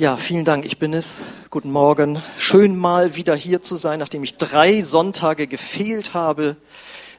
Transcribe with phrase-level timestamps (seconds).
[0.00, 0.64] Ja, vielen Dank.
[0.64, 1.20] Ich bin es.
[1.50, 2.22] Guten Morgen.
[2.38, 6.56] Schön mal wieder hier zu sein, nachdem ich drei Sonntage gefehlt habe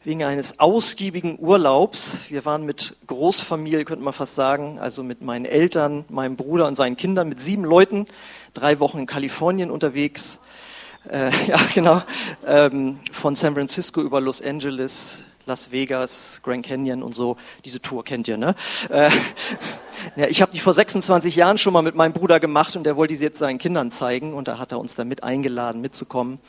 [0.04, 2.22] wegen eines ausgiebigen Urlaubs.
[2.30, 6.74] Wir waren mit Großfamilie, könnte man fast sagen, also mit meinen Eltern, meinem Bruder und
[6.74, 8.08] seinen Kindern, mit sieben Leuten,
[8.56, 10.40] drei Wochen in Kalifornien unterwegs.
[11.08, 12.02] Äh, ja, genau.
[12.48, 17.36] Ähm, von San Francisco über Los Angeles, Las Vegas, Grand Canyon und so.
[17.66, 18.56] Diese Tour kennt ihr, ne?
[18.90, 19.10] Äh,
[20.16, 22.96] ja, ich habe die vor 26 Jahren schon mal mit meinem Bruder gemacht und der
[22.96, 26.40] wollte sie jetzt seinen Kindern zeigen und da hat er uns dann mit eingeladen, mitzukommen.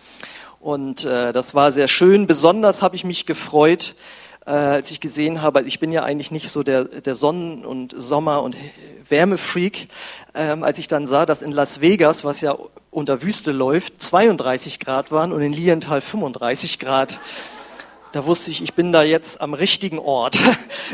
[0.61, 2.29] Und äh, das war sehr schön.
[2.29, 3.97] Besonders habe ich mich gefreut,
[4.47, 7.93] äh, als ich gesehen habe, ich bin ja eigentlich nicht so der, der Sonnen- und
[7.97, 8.57] Sommer- und
[9.09, 9.89] Wärmefreak,
[10.37, 12.57] ähm, als ich dann sah, dass in Las Vegas, was ja
[12.93, 17.19] unter Wüste läuft, 32 Grad waren und in Lienthal 35 Grad.
[18.13, 20.39] Da wusste ich, ich bin da jetzt am richtigen Ort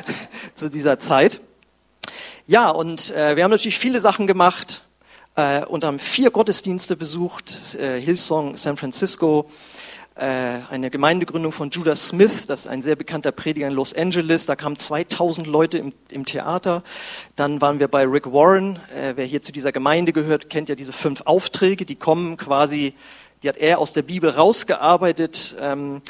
[0.54, 1.40] zu dieser Zeit.
[2.46, 4.84] Ja, und äh, wir haben natürlich viele Sachen gemacht
[5.34, 9.50] äh, und haben vier Gottesdienste besucht, äh, Hillsong San Francisco,
[10.14, 14.46] äh, eine Gemeindegründung von Judah Smith, das ist ein sehr bekannter Prediger in Los Angeles,
[14.46, 16.84] da kamen 2000 Leute im, im Theater.
[17.34, 20.76] Dann waren wir bei Rick Warren, äh, wer hier zu dieser Gemeinde gehört, kennt ja
[20.76, 22.94] diese fünf Aufträge, die kommen quasi,
[23.42, 25.56] die hat er aus der Bibel rausgearbeitet.
[25.60, 26.00] Ähm,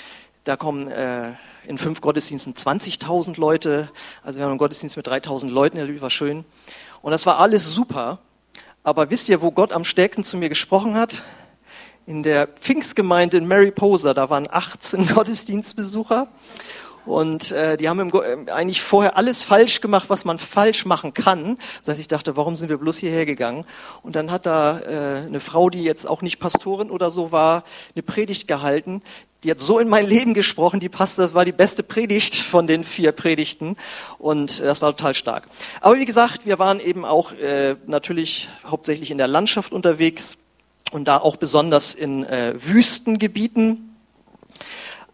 [0.49, 1.33] da kommen äh,
[1.67, 3.91] in fünf Gottesdiensten 20.000 Leute.
[4.25, 6.47] Also wir haben einen Gottesdienst mit 3.000 Leuten, das war schön.
[7.03, 8.21] Und das war alles super.
[8.83, 11.23] Aber wisst ihr, wo Gott am stärksten zu mir gesprochen hat?
[12.07, 16.29] In der Pfingstgemeinde in Mariposa, da waren 18 Gottesdienstbesucher.
[17.09, 21.15] Und äh, die haben im, äh, eigentlich vorher alles falsch gemacht, was man falsch machen
[21.15, 21.57] kann.
[21.79, 23.65] Das heißt, ich dachte, warum sind wir bloß hierher gegangen?
[24.03, 27.65] Und dann hat da äh, eine Frau, die jetzt auch nicht Pastorin oder so war,
[27.95, 29.03] eine Predigt gehalten.
[29.43, 32.67] Die hat so in mein Leben gesprochen, die passte, das war die beste Predigt von
[32.67, 33.77] den vier Predigten
[34.19, 35.49] und das war total stark.
[35.81, 40.39] Aber wie gesagt, wir waren eben auch äh, natürlich hauptsächlich in der Landschaft unterwegs
[40.91, 43.97] und da auch besonders in äh, Wüstengebieten.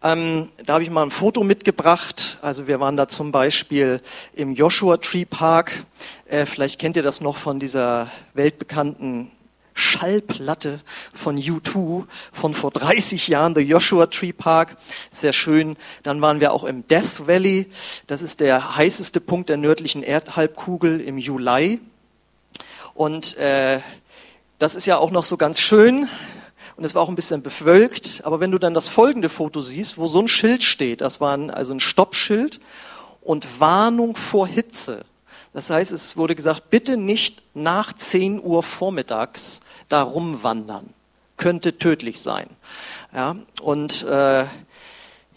[0.05, 2.37] Ähm, da habe ich mal ein Foto mitgebracht.
[2.43, 4.01] Also wir waren da zum Beispiel
[4.35, 5.83] im Joshua Tree Park.
[6.27, 9.31] Äh, vielleicht kennt ihr das noch von dieser weltbekannten
[9.73, 14.77] Schallplatte von U2 von vor 30 Jahren, The Joshua Tree Park.
[15.09, 15.75] Sehr schön.
[16.03, 17.71] Dann waren wir auch im Death Valley.
[18.05, 21.79] Das ist der heißeste Punkt der nördlichen Erdhalbkugel im Juli.
[22.93, 23.79] Und äh,
[24.59, 26.07] das ist ja auch noch so ganz schön.
[26.77, 28.21] Und es war auch ein bisschen bewölkt.
[28.23, 31.35] Aber wenn du dann das folgende Foto siehst, wo so ein Schild steht, das war
[31.35, 32.59] ein, also ein Stoppschild
[33.21, 35.05] und Warnung vor Hitze.
[35.53, 40.89] Das heißt, es wurde gesagt, bitte nicht nach 10 Uhr vormittags da rumwandern.
[41.37, 42.49] Könnte tödlich sein.
[43.13, 44.45] Ja, und äh,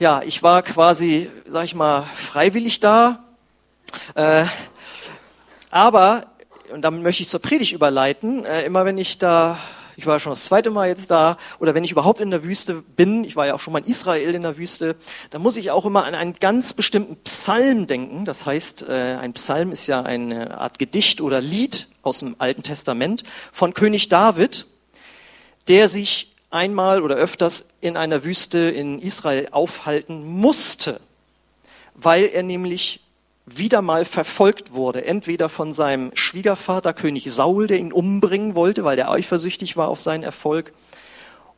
[0.01, 3.25] ja, ich war quasi, sag ich mal, freiwillig da.
[4.15, 4.45] Äh,
[5.71, 6.27] aber,
[6.73, 9.59] und damit möchte ich zur Predigt überleiten, äh, immer wenn ich da
[9.99, 11.37] ich war schon das zweite Mal jetzt da.
[11.59, 13.91] Oder wenn ich überhaupt in der Wüste bin, ich war ja auch schon mal in
[13.91, 14.95] Israel in der Wüste,
[15.31, 18.25] da muss ich auch immer an einen ganz bestimmten Psalm denken.
[18.25, 22.63] Das heißt, äh, ein Psalm ist ja eine Art Gedicht oder Lied aus dem Alten
[22.63, 24.67] Testament von König David,
[25.67, 31.01] der sich einmal oder öfters in einer Wüste in Israel aufhalten musste,
[31.97, 33.01] weil er nämlich
[33.57, 38.97] wieder mal verfolgt wurde, entweder von seinem Schwiegervater König Saul, der ihn umbringen wollte, weil
[38.97, 40.73] der eifersüchtig war auf seinen Erfolg,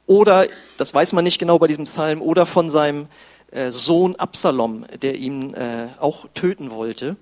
[0.07, 3.07] oder, das weiß man nicht genau bei diesem Psalm, oder von seinem
[3.53, 7.17] äh, Sohn Absalom, der ihn äh, auch töten wollte.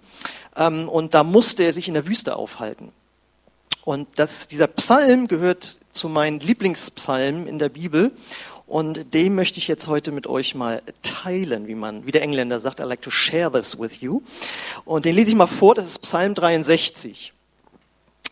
[0.57, 2.93] Ähm, und da musste er sich in der Wüste aufhalten.
[3.85, 8.13] Und das, dieser Psalm gehört zu meinen Lieblingspsalmen in der Bibel.
[8.69, 12.61] Und den möchte ich jetzt heute mit euch mal teilen, wie man, wie der Engländer
[12.61, 14.21] sagt, I like to share this with you.
[14.85, 17.33] Und den lese ich mal vor, das ist Psalm 63.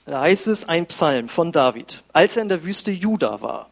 [0.04, 3.70] Da heißt es ein Psalm von David, als er in der Wüste Juda war.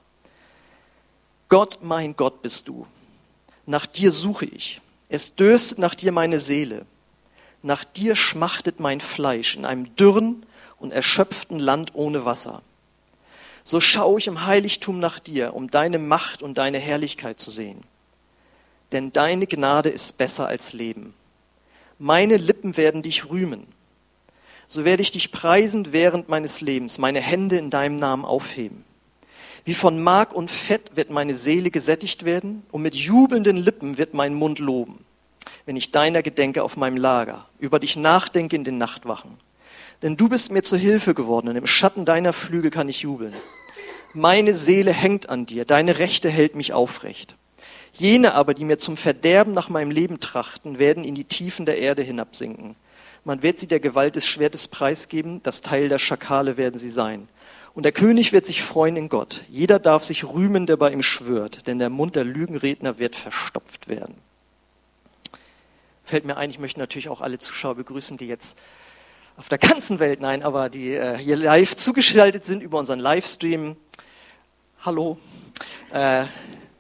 [1.51, 2.87] Gott, mein Gott bist du.
[3.67, 4.81] Nach dir suche ich.
[5.11, 6.87] Es dürstet nach dir meine Seele.
[7.63, 10.47] Nach dir schmachtet mein Fleisch in einem dürren
[10.79, 12.63] und erschöpften Land ohne Wasser
[13.65, 17.83] so schaue ich im Heiligtum nach dir, um deine Macht und deine Herrlichkeit zu sehen.
[18.93, 21.15] Denn deine Gnade ist besser als Leben.
[21.99, 23.67] Meine Lippen werden dich rühmen.
[24.67, 28.85] So werde ich dich preisend während meines Lebens, meine Hände in deinem Namen aufheben.
[29.65, 34.13] Wie von Mark und Fett wird meine Seele gesättigt werden, und mit jubelnden Lippen wird
[34.13, 35.05] mein Mund loben,
[35.65, 39.39] wenn ich deiner gedenke auf meinem Lager, über dich nachdenke in den Nachtwachen.
[40.05, 43.33] Denn du bist mir zur Hilfe geworden und im Schatten deiner Flügel kann ich jubeln.
[44.13, 47.37] Meine Seele hängt an dir, deine Rechte hält mich aufrecht.
[47.95, 51.79] Jene aber, die mir zum Verderben nach meinem Leben trachten, werden in die Tiefen der
[51.79, 52.77] Erde hinabsinken.
[53.25, 57.27] Man wird sie der Gewalt des Schwertes preisgeben, das Teil der Schakale werden sie sein.
[57.73, 59.41] Und der König wird sich freuen in Gott.
[59.49, 63.89] Jeder darf sich rühmen, der bei ihm schwört, denn der Mund der Lügenredner wird verstopft
[63.89, 64.17] werden.
[66.05, 68.55] Fällt mir ein, ich möchte natürlich auch alle Zuschauer begrüßen, die jetzt
[69.37, 73.77] auf der ganzen Welt, nein, aber die äh, hier live zugeschaltet sind über unseren Livestream.
[74.83, 75.19] Hallo.
[75.93, 76.25] Äh,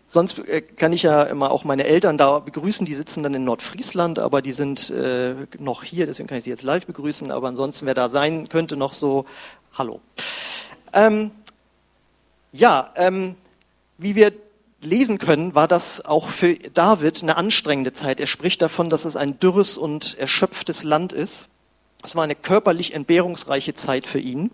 [0.06, 3.44] sonst äh, kann ich ja immer auch meine Eltern da begrüßen, die sitzen dann in
[3.44, 7.32] Nordfriesland, aber die sind äh, noch hier, deswegen kann ich sie jetzt live begrüßen.
[7.32, 9.24] Aber ansonsten, wer da sein könnte, noch so,
[9.72, 10.00] hallo.
[10.92, 11.32] Ähm,
[12.52, 13.34] ja, ähm,
[13.98, 14.32] wie wir
[14.80, 18.20] lesen können, war das auch für David eine anstrengende Zeit.
[18.20, 21.48] Er spricht davon, dass es ein dürres und erschöpftes Land ist.
[22.04, 24.50] Es war eine körperlich entbehrungsreiche Zeit für ihn.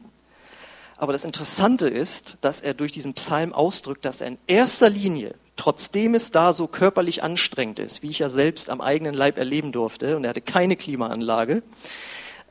[0.96, 5.34] Aber das Interessante ist, dass er durch diesen Psalm ausdrückt, dass er in erster Linie,
[5.56, 9.72] trotzdem es da so körperlich anstrengend ist, wie ich ja selbst am eigenen Leib erleben
[9.72, 11.64] durfte, und er hatte keine Klimaanlage,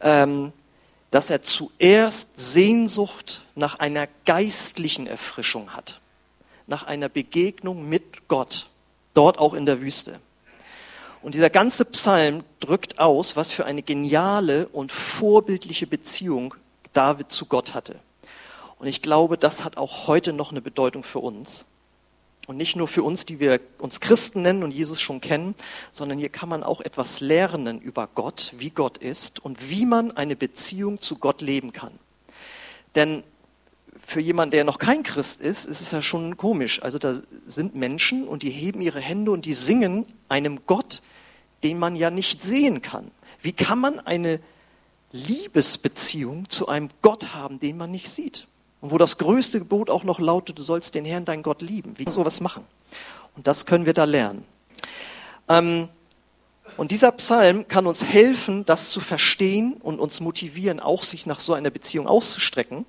[0.01, 0.51] ähm,
[1.11, 6.01] dass er zuerst Sehnsucht nach einer geistlichen Erfrischung hat,
[6.67, 8.69] nach einer Begegnung mit Gott,
[9.13, 10.19] dort auch in der Wüste.
[11.21, 16.55] Und dieser ganze Psalm drückt aus, was für eine geniale und vorbildliche Beziehung
[16.93, 17.99] David zu Gott hatte.
[18.79, 21.65] Und ich glaube, das hat auch heute noch eine Bedeutung für uns.
[22.47, 25.53] Und nicht nur für uns, die wir uns Christen nennen und Jesus schon kennen,
[25.91, 30.15] sondern hier kann man auch etwas lernen über Gott, wie Gott ist und wie man
[30.15, 31.91] eine Beziehung zu Gott leben kann.
[32.95, 33.23] Denn
[34.09, 36.81] für jemanden, der noch kein Christ ist, ist es ja schon komisch.
[36.81, 37.13] Also da
[37.45, 41.03] sind Menschen und die heben ihre Hände und die singen einem Gott,
[41.63, 43.11] den man ja nicht sehen kann.
[43.41, 44.39] Wie kann man eine
[45.11, 48.47] Liebesbeziehung zu einem Gott haben, den man nicht sieht?
[48.81, 51.93] Und wo das größte Gebot auch noch lautet, du sollst den Herrn, dein Gott lieben.
[51.97, 52.63] Wie kann man sowas machen?
[53.35, 54.43] Und das können wir da lernen.
[55.47, 55.87] Ähm,
[56.77, 61.39] und dieser Psalm kann uns helfen, das zu verstehen und uns motivieren, auch sich nach
[61.39, 62.85] so einer Beziehung auszustrecken.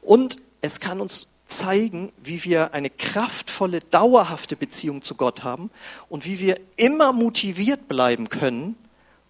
[0.00, 5.70] Und es kann uns zeigen, wie wir eine kraftvolle, dauerhafte Beziehung zu Gott haben
[6.08, 8.76] und wie wir immer motiviert bleiben können,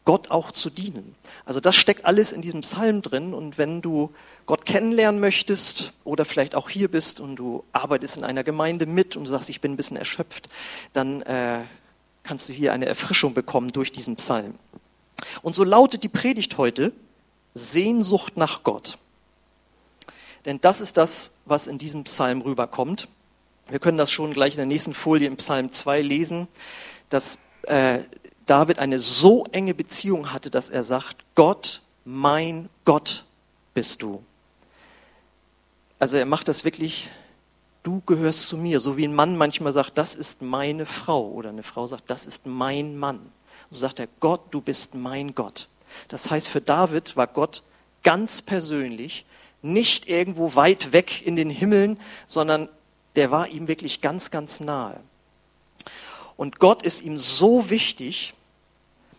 [0.07, 1.17] Gott auch zu dienen.
[1.45, 4.15] Also das steckt alles in diesem Psalm drin und wenn du
[4.47, 9.17] Gott kennenlernen möchtest oder vielleicht auch hier bist und du arbeitest in einer Gemeinde mit
[9.17, 10.49] und du sagst, ich bin ein bisschen erschöpft,
[10.93, 11.59] dann äh,
[12.23, 14.55] kannst du hier eine Erfrischung bekommen durch diesen Psalm.
[15.43, 16.93] Und so lautet die Predigt heute
[17.55, 18.99] Sehnsucht nach Gott.
[20.47, 23.09] Denn das ist das, was in diesem Psalm rüberkommt.
[23.69, 26.47] Wir können das schon gleich in der nächsten Folie im Psalm 2 lesen,
[27.11, 27.99] dass äh,
[28.47, 33.25] David eine so enge Beziehung hatte, dass er sagt, Gott, mein Gott
[33.75, 34.23] bist du.
[35.99, 37.11] Also er macht das wirklich,
[37.83, 41.49] du gehörst zu mir, so wie ein Mann manchmal sagt, das ist meine Frau oder
[41.49, 43.33] eine Frau sagt, das ist mein Mann.
[43.71, 45.69] So sagt er, Gott, du bist mein Gott.
[46.07, 47.65] Das heißt, für David war Gott
[48.05, 49.25] ganz persönlich
[49.63, 52.69] nicht irgendwo weit weg in den Himmeln, sondern
[53.17, 55.01] der war ihm wirklich ganz, ganz nahe.
[56.37, 58.35] Und Gott ist ihm so wichtig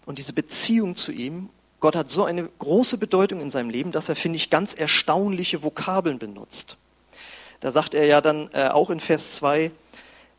[0.06, 1.50] und diese Beziehung zu ihm,
[1.80, 5.64] Gott hat so eine große Bedeutung in seinem Leben, dass er, finde ich, ganz erstaunliche
[5.64, 6.78] Vokabeln benutzt.
[7.60, 9.72] Da sagt er ja dann äh, auch in Vers 2,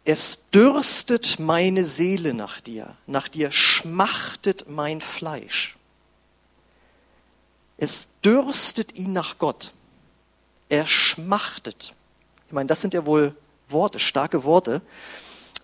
[0.04, 5.76] es dürstet meine Seele nach dir, nach dir schmachtet mein Fleisch.
[7.76, 9.72] Es dürstet ihn nach Gott.
[10.68, 11.94] Er schmachtet.
[12.46, 13.34] Ich meine, das sind ja wohl
[13.68, 14.82] Worte, starke Worte.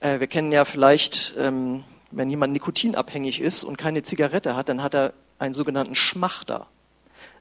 [0.01, 4.83] Äh, wir kennen ja vielleicht, ähm, wenn jemand nikotinabhängig ist und keine Zigarette hat, dann
[4.83, 6.67] hat er einen sogenannten Schmachter.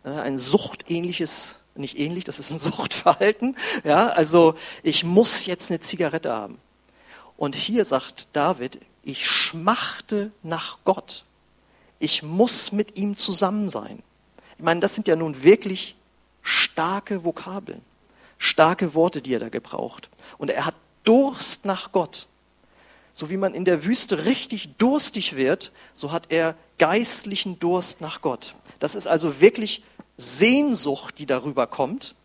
[0.03, 3.55] Äh, ein suchtähnliches, nicht ähnlich, das ist ein Suchtverhalten.
[3.83, 6.57] Ja, also ich muss jetzt eine Zigarette haben.
[7.37, 11.25] Und hier sagt David, ich schmachte nach Gott.
[11.99, 14.01] Ich muss mit ihm zusammen sein.
[14.57, 15.95] Ich meine, das sind ja nun wirklich
[16.43, 17.81] starke Vokabeln,
[18.37, 20.09] starke Worte, die er da gebraucht.
[20.37, 22.27] Und er hat Durst nach Gott.
[23.13, 28.21] So wie man in der Wüste richtig durstig wird, so hat er geistlichen Durst nach
[28.21, 28.55] Gott.
[28.79, 29.83] Das ist also wirklich
[30.17, 32.15] Sehnsucht, die darüber kommt.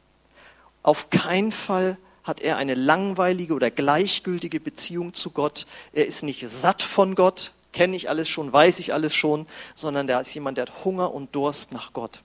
[0.82, 5.66] Auf keinen Fall hat er eine langweilige oder gleichgültige Beziehung zu Gott.
[5.92, 10.06] Er ist nicht satt von Gott, kenne ich alles schon, weiß ich alles schon, sondern
[10.06, 12.22] der ist jemand, der hat Hunger und Durst nach Gott.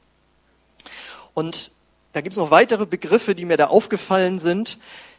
[1.33, 1.71] Und
[2.13, 4.77] da gibt es noch weitere Begriffe, die mir da aufgefallen sind,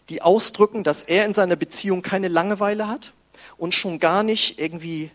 [0.08, 3.12] die ausdrücken, dass er in seiner Beziehung keine Langeweile hat
[3.56, 5.10] und schon gar nicht irgendwie,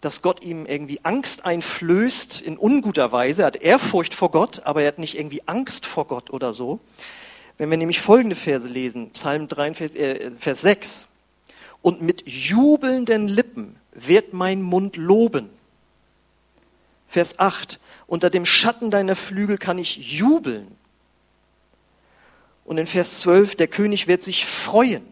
[0.00, 3.42] dass Gott ihm irgendwie Angst einflößt in unguter Weise.
[3.42, 6.80] Er hat Ehrfurcht vor Gott, aber er hat nicht irgendwie Angst vor Gott oder so.
[7.58, 11.08] Wenn wir nämlich folgende Verse lesen, Psalm 3, Vers, äh, Vers 6.
[11.82, 15.48] Und mit jubelnden Lippen wird mein Mund loben.
[17.08, 17.80] Vers 8.
[18.06, 20.75] Unter dem Schatten deiner Flügel kann ich jubeln.
[22.66, 25.06] Und in Vers 12, der König wird sich freuen.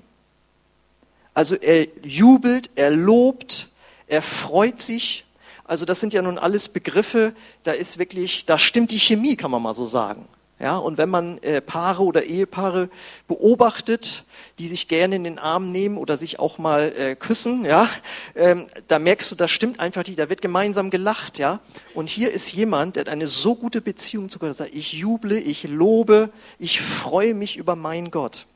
[1.35, 3.71] Also er jubelt, er lobt,
[4.09, 5.25] er freut sich.
[5.65, 7.33] Also das sind ja nun alles Begriffe,
[7.63, 10.29] da ist wirklich, da stimmt die Chemie, kann man mal so sagen.
[10.65, 12.89] Ja, und wenn man äh, Paare oder Ehepaare
[13.29, 14.25] beobachtet,
[14.59, 17.87] die sich gerne in den Arm nehmen oder sich auch mal äh, küssen, ja,
[18.35, 21.61] ähm, da merkst du, das stimmt einfach nicht, da wird gemeinsam gelacht, ja.
[21.93, 24.95] Und hier ist jemand, der hat eine so gute Beziehung zu Gott, der sagt, ich
[24.95, 28.47] juble, ich lobe, ich freue mich über meinen Gott.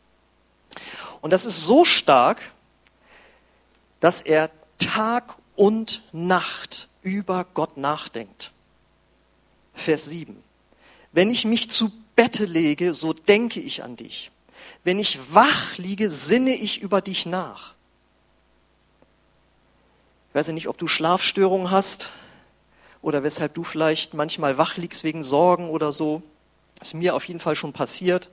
[1.20, 2.40] Und das ist so stark,
[4.00, 4.48] dass er
[4.78, 8.50] Tag und Nacht über Gott nachdenkt.
[9.74, 10.47] Vers 7.
[11.12, 14.30] Wenn ich mich zu Bette lege, so denke ich an dich.
[14.84, 17.74] Wenn ich wach liege, sinne ich über dich nach.
[20.28, 22.12] Ich weiß ja nicht, ob du Schlafstörungen hast
[23.02, 26.22] oder weshalb du vielleicht manchmal wach liegst wegen Sorgen oder so.
[26.80, 28.28] Ist mir auf jeden Fall schon passiert.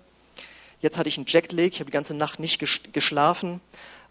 [0.81, 2.59] Jetzt hatte ich einen Jetlag, ich habe die ganze Nacht nicht
[2.93, 3.61] geschlafen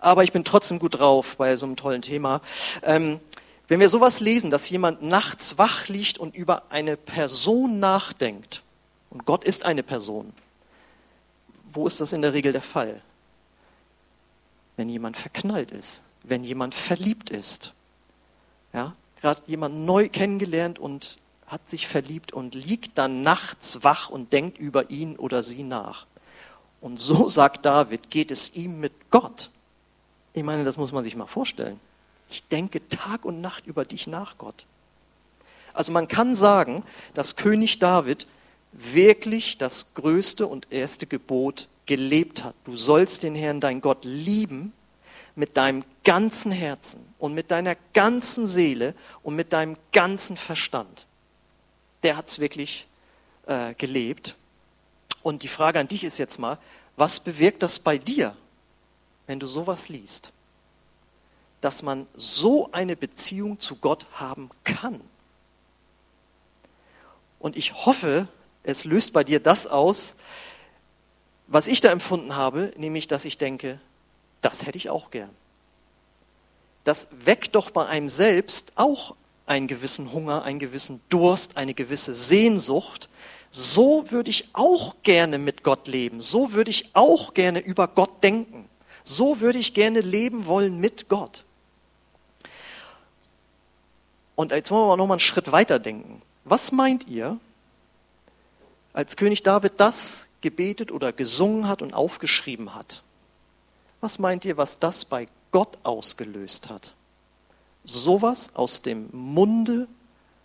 [0.04, 2.42] aber ich bin trotzdem gut drauf bei so einem tollen Thema.
[2.82, 3.20] Ähm,
[3.68, 8.62] wenn wir sowas lesen, dass jemand nachts wach liegt und über eine Person nachdenkt,
[9.10, 10.32] und Gott ist eine Person,
[11.72, 13.00] wo ist das in der Regel der Fall?
[14.76, 17.72] Wenn jemand verknallt ist, wenn jemand verliebt ist,
[18.72, 24.32] ja, gerade jemand neu kennengelernt und hat sich verliebt und liegt dann nachts wach und
[24.32, 26.06] denkt über ihn oder sie nach.
[26.80, 29.50] Und so sagt David, geht es ihm mit Gott.
[30.32, 31.78] Ich meine, das muss man sich mal vorstellen.
[32.30, 34.66] Ich denke Tag und Nacht über dich nach, Gott.
[35.72, 38.26] Also man kann sagen, dass König David
[38.72, 42.54] wirklich das größte und erste Gebot gelebt hat.
[42.64, 44.72] Du sollst den Herrn, dein Gott, lieben
[45.36, 51.06] mit deinem ganzen Herzen und mit deiner ganzen Seele und mit deinem ganzen Verstand.
[52.02, 52.86] Der hat es wirklich
[53.46, 54.36] äh, gelebt.
[55.22, 56.58] Und die Frage an dich ist jetzt mal,
[56.96, 58.36] was bewirkt das bei dir?
[59.26, 60.32] wenn du sowas liest,
[61.64, 65.00] dass man so eine Beziehung zu Gott haben kann.
[67.38, 68.28] Und ich hoffe,
[68.64, 70.14] es löst bei dir das aus,
[71.46, 73.80] was ich da empfunden habe, nämlich dass ich denke,
[74.42, 75.30] das hätte ich auch gern.
[76.84, 79.16] Das weckt doch bei einem selbst auch
[79.46, 83.08] einen gewissen Hunger, einen gewissen Durst, eine gewisse Sehnsucht.
[83.50, 86.20] So würde ich auch gerne mit Gott leben.
[86.20, 88.68] So würde ich auch gerne über Gott denken.
[89.02, 91.46] So würde ich gerne leben wollen mit Gott.
[94.36, 96.20] Und jetzt wollen wir noch mal einen Schritt weiter denken.
[96.44, 97.38] Was meint ihr,
[98.92, 103.02] als König David das gebetet oder gesungen hat und aufgeschrieben hat?
[104.00, 106.94] Was meint ihr, was das bei Gott ausgelöst hat?
[107.84, 109.88] Sowas aus dem Munde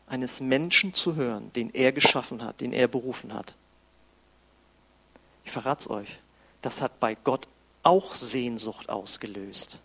[0.08, 3.56] eines Menschen zu hören, den er geschaffen hat, den er berufen hat.
[5.46, 6.20] Ich verrate es euch.
[6.62, 7.48] Das hat bei Gott
[7.84, 9.80] auch Sehnsucht ausgelöst.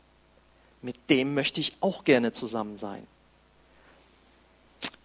[0.83, 3.07] Mit dem möchte ich auch gerne zusammen sein.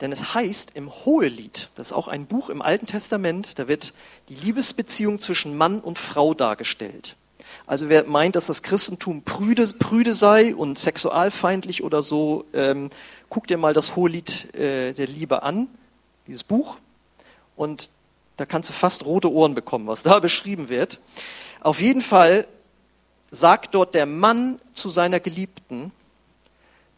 [0.02, 3.94] Denn es heißt im Hohelied, das ist auch ein Buch im Alten Testament, da wird
[4.30, 7.16] die Liebesbeziehung zwischen Mann und Frau dargestellt.
[7.68, 12.90] Also wer meint, dass das Christentum prüde, prüde sei und sexualfeindlich oder so, ähm,
[13.30, 15.68] guck dir mal das Hohelied äh, der Liebe an,
[16.28, 16.78] dieses Buch.
[17.56, 17.92] Und
[18.38, 21.00] da kannst du fast rote Ohren bekommen, was da beschrieben wird.
[21.62, 22.48] Auf jeden Fall
[23.32, 25.92] sagt dort der Mann zu seiner Geliebten,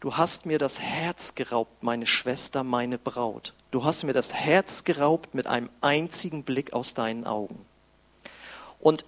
[0.02, 3.54] du hast mir das Herz geraubt, meine Schwester, meine Braut.
[3.70, 7.64] Du hast mir das Herz geraubt mit einem einzigen Blick aus deinen Augen.
[8.80, 9.04] Und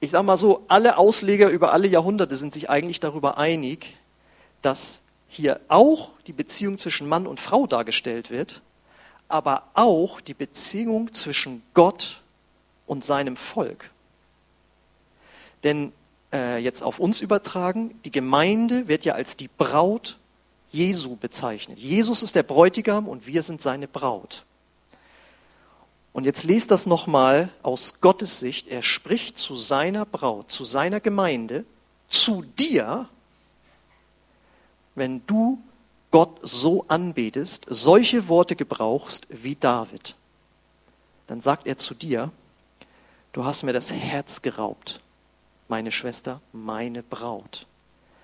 [0.00, 3.96] ich sage mal so, alle Ausleger über alle Jahrhunderte sind sich eigentlich darüber einig,
[4.62, 8.62] dass hier auch die Beziehung zwischen Mann und Frau dargestellt wird,
[9.28, 12.20] aber auch die Beziehung zwischen Gott
[12.88, 13.90] und seinem Volk.
[15.62, 15.92] Denn
[16.32, 20.18] äh, jetzt auf uns übertragen, die Gemeinde wird ja als die Braut
[20.72, 21.78] Jesu bezeichnet.
[21.78, 24.44] Jesus ist der Bräutigam und wir sind seine Braut.
[26.12, 28.68] Und jetzt lest das nochmal aus Gottes Sicht.
[28.68, 31.64] Er spricht zu seiner Braut, zu seiner Gemeinde,
[32.08, 33.08] zu dir,
[34.94, 35.58] wenn du
[36.10, 40.16] Gott so anbetest, solche Worte gebrauchst wie David.
[41.26, 42.30] Dann sagt er zu dir,
[43.32, 45.00] du hast mir das Herz geraubt
[45.72, 47.66] meine Schwester, meine Braut.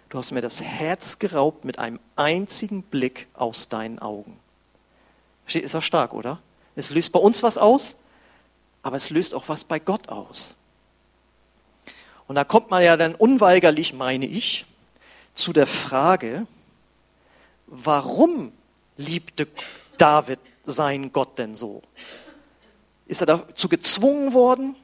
[0.09, 4.39] Du hast mir das Herz geraubt mit einem einzigen Blick aus deinen Augen.
[5.47, 6.41] Ist das stark, oder?
[6.77, 7.97] Es löst bei uns was aus,
[8.83, 10.55] aber es löst auch was bei Gott aus.
[12.27, 14.67] Und da kommt man ja dann unweigerlich, meine ich,
[15.35, 16.47] zu der Frage,
[17.67, 18.53] warum
[18.97, 19.47] liebte
[19.97, 21.83] David seinen Gott denn so?
[23.07, 24.77] Ist er dazu gezwungen worden?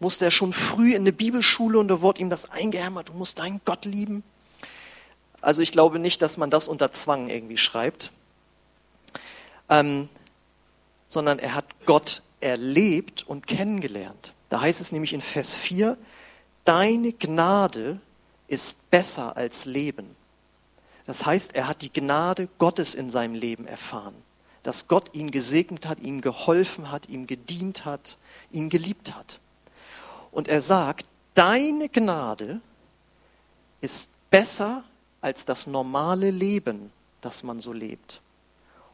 [0.00, 3.38] musste er schon früh in eine Bibelschule und da wurde ihm das eingehämmert, du musst
[3.38, 4.24] deinen Gott lieben.
[5.40, 8.12] Also ich glaube nicht, dass man das unter Zwang irgendwie schreibt,
[9.68, 10.08] ähm,
[11.08, 14.32] sondern er hat Gott erlebt und kennengelernt.
[14.48, 15.96] Da heißt es nämlich in Vers 4,
[16.64, 18.00] deine Gnade
[18.48, 20.16] ist besser als Leben.
[21.06, 24.14] Das heißt, er hat die Gnade Gottes in seinem Leben erfahren,
[24.62, 28.18] dass Gott ihn gesegnet hat, ihm geholfen hat, ihm gedient hat,
[28.52, 29.40] ihn geliebt hat.
[30.30, 32.60] Und er sagt, deine Gnade
[33.80, 34.84] ist besser
[35.20, 38.20] als das normale Leben, das man so lebt.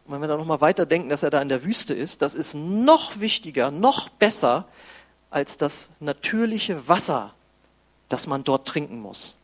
[0.04, 2.54] Und wenn wir da nochmal weiterdenken, dass er da in der Wüste ist, das ist
[2.54, 4.66] noch wichtiger, noch besser
[5.30, 7.34] als das natürliche Wasser,
[8.08, 9.38] das man dort trinken muss.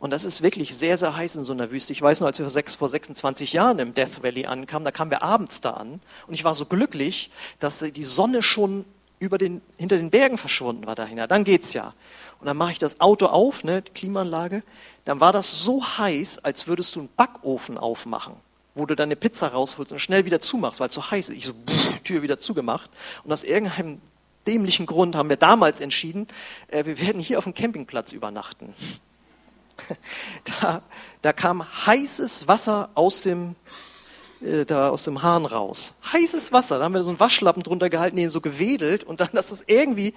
[0.00, 1.92] Und das ist wirklich sehr, sehr heiß in so einer Wüste.
[1.92, 2.48] Ich weiß nur, als wir
[2.78, 6.00] vor 26 Jahren im Death Valley ankamen, da kamen wir abends da an.
[6.26, 8.84] Und ich war so glücklich, dass die Sonne schon
[9.18, 11.18] über den, hinter den Bergen verschwunden war dahin.
[11.18, 11.94] Ja, dann geht's ja.
[12.40, 14.62] Und dann mache ich das Auto auf, ne, die Klimaanlage.
[15.04, 18.34] Dann war das so heiß, als würdest du einen Backofen aufmachen,
[18.74, 21.36] wo du deine Pizza rausholst und schnell wieder zumachst, weil es so heiß ist.
[21.36, 22.90] Ich so, pff, Tür wieder zugemacht.
[23.24, 24.00] Und aus irgendeinem
[24.46, 26.28] dämlichen Grund haben wir damals entschieden,
[26.68, 28.74] äh, wir werden hier auf dem Campingplatz übernachten.
[30.60, 30.82] Da,
[31.22, 33.54] da kam heißes Wasser aus dem,
[34.42, 35.94] äh, da aus dem Hahn raus.
[36.12, 36.78] Heißes Wasser.
[36.78, 39.62] Da haben wir so einen Waschlappen drunter gehalten, den so gewedelt und dann, dass es
[39.68, 40.14] irgendwie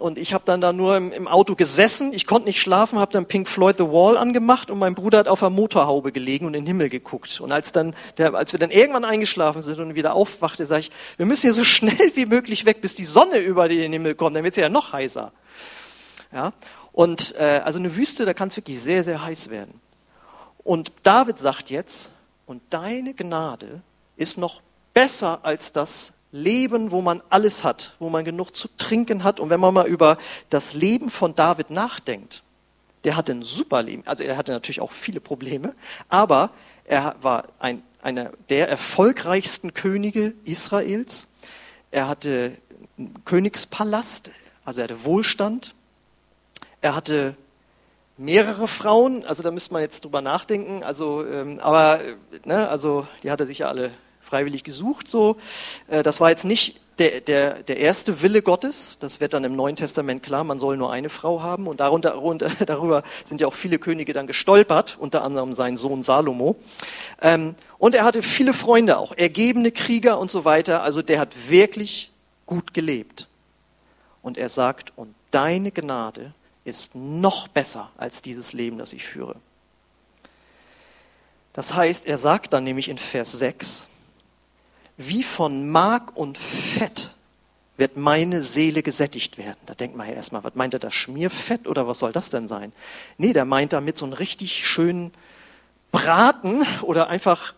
[0.00, 3.12] und ich habe dann da nur im, im, Auto gesessen, ich konnte nicht schlafen, habe
[3.12, 6.54] dann Pink Floyd The Wall angemacht und mein Bruder hat auf der Motorhaube gelegen und
[6.54, 7.40] in den Himmel geguckt.
[7.40, 10.90] Und als, dann der, als wir dann irgendwann eingeschlafen sind und wieder aufwachte, sage ich,
[11.16, 14.34] wir müssen hier so schnell wie möglich weg, bis die Sonne über den Himmel kommt,
[14.36, 15.32] dann wird es ja noch heißer.
[16.32, 16.52] Ja?
[16.92, 19.80] Und äh, also eine Wüste, da kann es wirklich sehr, sehr heiß werden.
[20.64, 22.12] Und David sagt jetzt,
[22.46, 23.80] und deine Gnade
[24.16, 24.60] ist noch
[24.92, 29.40] besser als das Leben, wo man alles hat, wo man genug zu trinken hat.
[29.40, 30.16] Und wenn man mal über
[30.48, 32.42] das Leben von David nachdenkt,
[33.04, 34.02] der hatte ein super Leben.
[34.06, 35.74] Also er hatte natürlich auch viele Probleme,
[36.08, 36.50] aber
[36.84, 41.28] er war ein, einer der erfolgreichsten Könige Israels.
[41.90, 42.56] Er hatte
[42.98, 44.30] einen Königspalast,
[44.64, 45.74] also er hatte Wohlstand.
[46.82, 47.36] Er hatte
[48.16, 50.82] mehrere Frauen, also da müsste man jetzt drüber nachdenken.
[50.84, 52.00] Also, ähm, aber
[52.44, 53.90] ne, also die hat er sicher alle
[54.30, 55.08] freiwillig gesucht.
[55.08, 55.36] So,
[55.88, 58.98] äh, das war jetzt nicht der, der, der erste Wille Gottes.
[59.00, 60.44] Das wird dann im Neuen Testament klar.
[60.44, 62.16] Man soll nur eine Frau haben und darunter,
[62.66, 66.56] darüber sind ja auch viele Könige dann gestolpert, unter anderem sein Sohn Salomo.
[67.20, 70.82] Ähm, und er hatte viele Freunde auch, ergebene Krieger und so weiter.
[70.82, 72.10] Also der hat wirklich
[72.46, 73.26] gut gelebt.
[74.22, 79.36] Und er sagt, und deine Gnade ist noch besser als dieses Leben, das ich führe.
[81.54, 83.88] Das heißt, er sagt dann nämlich in Vers 6,
[85.08, 87.12] wie von Mark und Fett
[87.76, 89.56] wird meine Seele gesättigt werden.
[89.64, 92.46] Da denkt man ja erstmal, was meint er da, Schmierfett oder was soll das denn
[92.46, 92.72] sein?
[93.16, 95.12] Nee, der meint damit so einen richtig schönen
[95.90, 97.54] Braten oder einfach,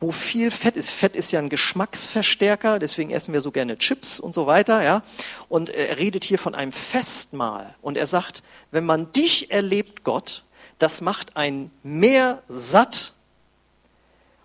[0.00, 0.88] wo viel Fett ist.
[0.88, 5.02] Fett ist ja ein Geschmacksverstärker, deswegen essen wir so gerne Chips und so weiter, ja.
[5.50, 7.74] Und er redet hier von einem Festmahl.
[7.82, 10.44] Und er sagt, wenn man dich erlebt, Gott,
[10.78, 13.12] das macht ein mehr satt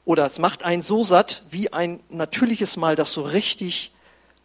[0.06, 3.92] oder es macht einen so satt wie ein natürliches Mahl, das so richtig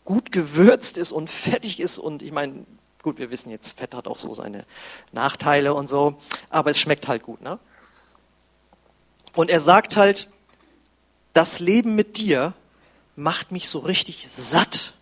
[0.05, 1.99] gut gewürzt ist und fettig ist.
[1.99, 2.65] Und ich meine,
[3.03, 4.65] gut, wir wissen jetzt, Fett hat auch so seine
[5.13, 6.17] Nachteile und so,
[6.49, 7.43] aber es schmeckt halt gut.
[7.43, 7.59] Ne?
[9.35, 10.31] Und er sagt halt,
[11.35, 12.55] das Leben mit dir
[13.17, 14.95] macht mich so richtig satt,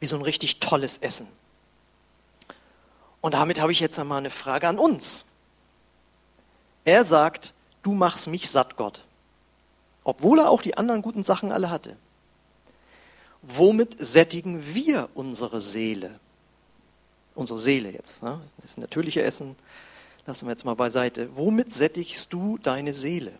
[0.00, 1.26] wie so ein richtig tolles Essen.
[3.22, 5.24] Und damit habe ich jetzt einmal eine Frage an uns.
[6.84, 9.02] Er sagt, du machst mich satt, Gott
[10.04, 11.96] obwohl er auch die anderen guten Sachen alle hatte.
[13.42, 16.18] Womit sättigen wir unsere Seele?
[17.34, 18.22] Unsere Seele jetzt.
[18.22, 18.40] Ne?
[18.62, 19.56] Das natürliche Essen
[20.26, 21.34] lassen wir jetzt mal beiseite.
[21.36, 23.32] Womit sättigst du deine Seele?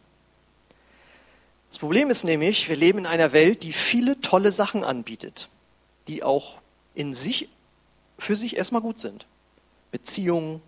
[1.68, 5.48] Das Problem ist nämlich, wir leben in einer Welt, die viele tolle Sachen anbietet,
[6.08, 6.58] die auch
[6.94, 7.48] in sich,
[8.18, 9.26] für sich erstmal gut sind.
[9.92, 10.62] Beziehungen,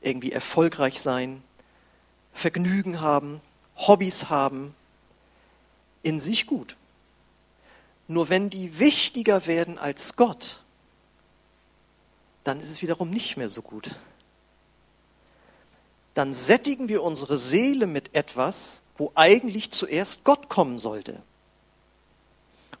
[0.00, 1.42] irgendwie erfolgreich sein,
[2.32, 3.40] Vergnügen haben,
[3.76, 4.74] Hobbys haben,
[6.06, 6.76] in sich gut.
[8.06, 10.60] Nur wenn die wichtiger werden als Gott,
[12.44, 13.96] dann ist es wiederum nicht mehr so gut.
[16.14, 21.20] Dann sättigen wir unsere Seele mit etwas, wo eigentlich zuerst Gott kommen sollte.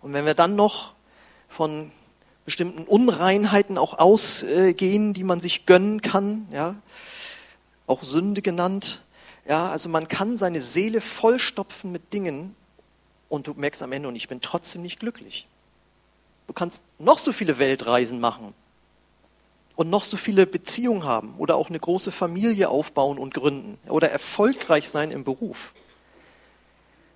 [0.00, 0.92] Und wenn wir dann noch
[1.48, 1.90] von
[2.44, 6.76] bestimmten Unreinheiten auch ausgehen, die man sich gönnen kann, ja,
[7.88, 9.02] auch Sünde genannt,
[9.48, 12.54] ja, also man kann seine Seele vollstopfen mit Dingen,
[13.28, 15.46] und du merkst am Ende, und ich bin trotzdem nicht glücklich.
[16.54, 18.54] kannst noch so viele Weltreisen machen
[19.74, 24.10] und noch so viele Beziehungen haben oder auch eine große Familie aufbauen und gründen oder
[24.10, 25.74] erfolgreich sein im Beruf.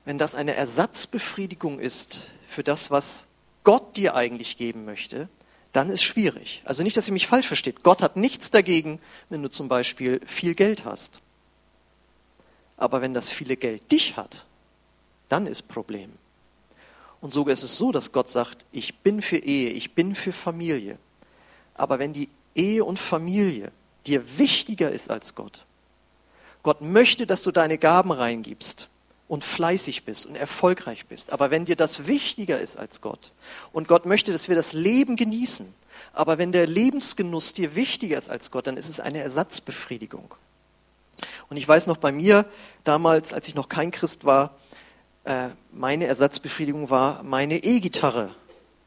[0.05, 3.27] Wenn das eine Ersatzbefriedigung ist für das, was
[3.65, 5.29] Gott dir eigentlich geben möchte,
[5.73, 6.63] dann ist schwierig.
[6.65, 7.83] Also nicht, dass ihr mich falsch versteht.
[7.83, 11.21] Gott hat nichts dagegen, wenn du zum Beispiel viel Geld hast.
[12.77, 14.47] Aber wenn das viele Geld dich hat,
[15.31, 16.13] dann ist Problem.
[17.21, 20.33] Und sogar ist es so, dass Gott sagt, ich bin für Ehe, ich bin für
[20.33, 20.99] Familie.
[21.75, 23.73] Aber wenn die Ehe und Familie
[24.07, 25.65] dir wichtiger ist als Gott,
[26.63, 28.89] Gott möchte, dass du deine Gaben reingibst
[29.29, 31.33] und fleißig bist und erfolgreich bist.
[31.33, 33.33] Aber wenn dir das wichtiger ist als Gott
[33.73, 35.73] und Gott möchte, dass wir das Leben genießen,
[36.13, 40.35] aber wenn der Lebensgenuss dir wichtiger ist als Gott, dann ist es eine Ersatzbefriedigung.
[41.49, 42.47] Und ich weiß noch bei mir
[42.85, 44.57] damals, als ich noch kein Christ war,
[45.73, 48.31] meine Ersatzbefriedigung war meine E-Gitarre.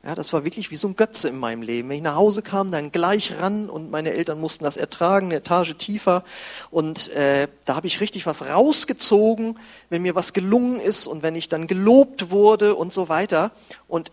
[0.06, 1.88] Ja, das war wirklich wie so ein Götze in meinem Leben.
[1.88, 5.36] Wenn ich nach Hause kam, dann gleich ran und meine Eltern mussten das ertragen, eine
[5.36, 6.26] Etage tiefer.
[6.72, 9.58] Und äh, da habe ich richtig was rausgezogen,
[9.90, 13.52] wenn mir was gelungen ist und wenn ich dann gelobt wurde und so weiter.
[13.88, 14.12] Und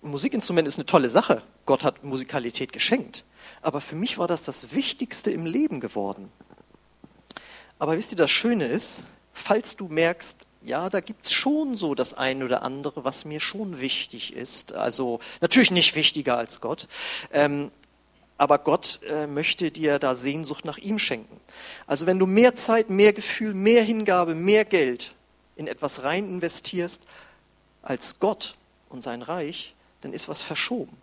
[0.00, 1.42] Musikinstrument ist eine tolle Sache.
[1.66, 3.24] Gott hat Musikalität geschenkt.
[3.60, 6.30] Aber für mich war das das Wichtigste im Leben geworden.
[7.78, 11.94] Aber wisst ihr, das Schöne ist, falls du merkst, ja, da gibt es schon so
[11.94, 14.72] das eine oder andere, was mir schon wichtig ist.
[14.72, 16.88] Also natürlich nicht wichtiger als Gott.
[17.32, 17.70] Ähm,
[18.36, 21.40] aber Gott äh, möchte dir da Sehnsucht nach ihm schenken.
[21.86, 25.14] Also wenn du mehr Zeit, mehr Gefühl, mehr Hingabe, mehr Geld
[25.56, 27.02] in etwas rein investierst
[27.82, 28.56] als Gott
[28.88, 30.96] und sein Reich, dann ist was verschoben.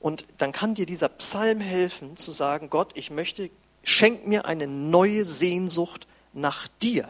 [0.00, 3.50] Und dann kann dir dieser Psalm helfen zu sagen, Gott, ich möchte,
[3.84, 7.08] schenk mir eine neue Sehnsucht nach dir.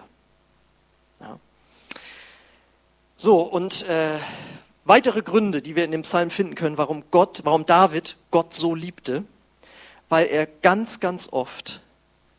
[1.21, 1.39] Ja.
[3.23, 4.19] So, und äh,
[4.85, 8.75] weitere Gründe, die wir in dem Psalm finden können, warum Gott, warum David Gott so
[8.75, 9.23] liebte,
[10.09, 11.83] weil er ganz, ganz oft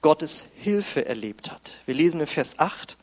[0.01, 1.79] Gottes Hilfe erlebt hat.
[1.85, 2.97] Wir lesen in Vers 8,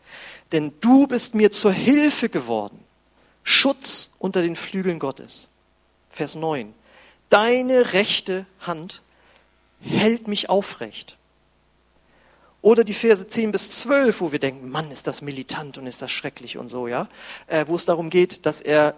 [0.53, 2.85] denn du bist mir zur Hilfe geworden,
[3.45, 5.49] Schutz unter den Flügeln Gottes.
[6.11, 6.75] Vers 9,
[7.31, 9.01] deine rechte Hand
[9.81, 11.17] hält mich aufrecht.
[12.63, 16.03] Oder die Verse 10 bis 12, wo wir denken, Mann, ist das militant und ist
[16.03, 17.09] das schrecklich und so, ja.
[17.47, 18.95] Äh, wo es darum geht, dass er,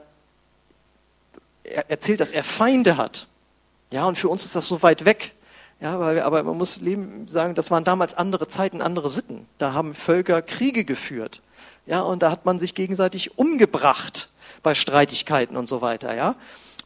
[1.63, 3.29] er erzählt, dass er Feinde hat.
[3.93, 5.35] Ja, und für uns ist das so weit weg.
[5.81, 9.47] Ja, weil wir, aber man muss leben, sagen, das waren damals andere Zeiten, andere Sitten.
[9.59, 11.41] Da haben Völker Kriege geführt.
[11.87, 14.29] Ja, und da hat man sich gegenseitig umgebracht
[14.63, 16.37] bei Streitigkeiten und so weiter, ja.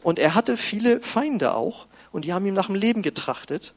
[0.02, 3.74] Und er hatte viele Feinde auch und die haben ihm nach dem Leben getrachtet.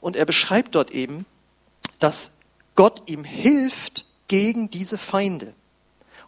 [0.00, 1.26] Und er beschreibt dort eben,
[1.98, 2.32] dass
[2.74, 5.54] Gott ihm hilft gegen diese Feinde.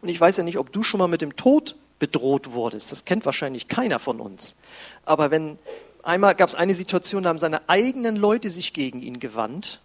[0.00, 2.92] Und ich weiß ja nicht, ob du schon mal mit dem Tod bedroht wurdest.
[2.92, 4.57] Das kennt wahrscheinlich keiner von uns.
[5.05, 5.59] Aber wenn
[6.02, 9.81] einmal gab es eine Situation, da haben seine eigenen Leute sich gegen ihn gewandt,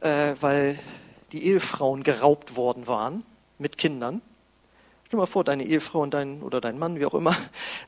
[0.00, 0.78] äh, weil
[1.32, 3.24] die Ehefrauen geraubt worden waren
[3.58, 4.22] mit Kindern.
[5.06, 7.36] Stell dir mal vor, deine Ehefrau und dein, oder dein Mann, wie auch immer,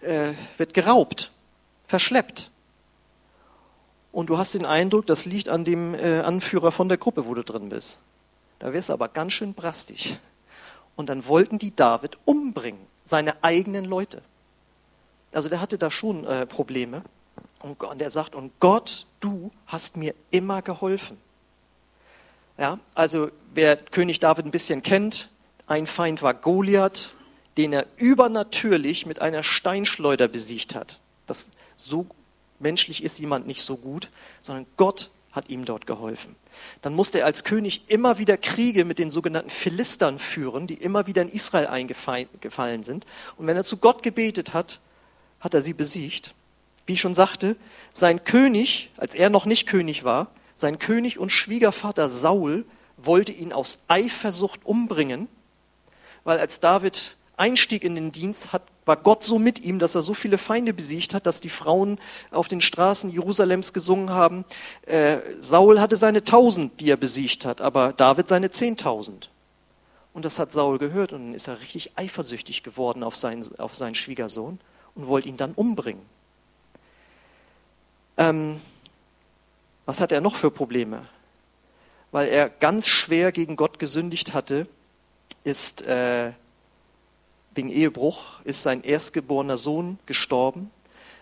[0.00, 1.30] äh, wird geraubt,
[1.86, 2.49] verschleppt.
[4.12, 7.34] Und du hast den Eindruck, das liegt an dem äh, Anführer von der Gruppe, wo
[7.34, 8.00] du drin bist.
[8.58, 10.18] Da wirst du aber ganz schön brastig.
[10.96, 14.22] Und dann wollten die David umbringen, seine eigenen Leute.
[15.32, 17.02] Also der hatte da schon äh, Probleme.
[17.62, 21.16] Und, und er sagt, und Gott, du hast mir immer geholfen.
[22.58, 25.30] Ja, also wer König David ein bisschen kennt,
[25.66, 27.14] ein Feind war Goliath,
[27.56, 31.00] den er übernatürlich mit einer Steinschleuder besiegt hat.
[31.26, 32.06] Das so
[32.60, 34.10] menschlich ist jemand nicht so gut,
[34.42, 36.34] sondern Gott hat ihm dort geholfen.
[36.82, 41.06] Dann musste er als König immer wieder Kriege mit den sogenannten Philistern führen, die immer
[41.06, 43.06] wieder in Israel eingefallen sind.
[43.36, 44.80] Und wenn er zu Gott gebetet hat,
[45.38, 46.34] hat er sie besiegt.
[46.86, 47.56] Wie ich schon sagte,
[47.92, 52.64] sein König, als er noch nicht König war, sein König und Schwiegervater Saul
[52.96, 55.28] wollte ihn aus Eifersucht umbringen,
[56.24, 60.02] weil als David einstieg in den Dienst, hat war Gott so mit ihm, dass er
[60.02, 62.00] so viele Feinde besiegt hat, dass die Frauen
[62.32, 64.44] auf den Straßen Jerusalems gesungen haben.
[64.82, 69.30] Äh, Saul hatte seine tausend, die er besiegt hat, aber David seine zehntausend.
[70.12, 73.76] Und das hat Saul gehört und dann ist er richtig eifersüchtig geworden auf seinen, auf
[73.76, 74.58] seinen Schwiegersohn
[74.96, 76.02] und wollte ihn dann umbringen.
[78.16, 78.60] Ähm,
[79.86, 81.06] was hat er noch für Probleme?
[82.10, 84.66] Weil er ganz schwer gegen Gott gesündigt hatte,
[85.44, 86.32] ist äh,
[87.54, 90.70] wegen Ehebruch ist sein erstgeborener Sohn gestorben.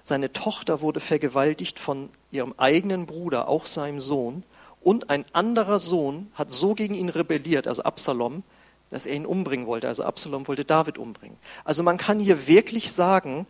[0.03, 4.43] Seine Tochter wurde vergewaltigt von ihrem eigenen Bruder, auch seinem Sohn.
[4.81, 8.43] Und ein anderer Sohn hat so gegen ihn rebelliert, also Absalom,
[8.91, 9.89] dass er ihn umbringen wollte.
[9.89, 11.37] Also Absalom wollte David umbringen.
[11.65, 13.47] Also man kann hier wirklich sagen,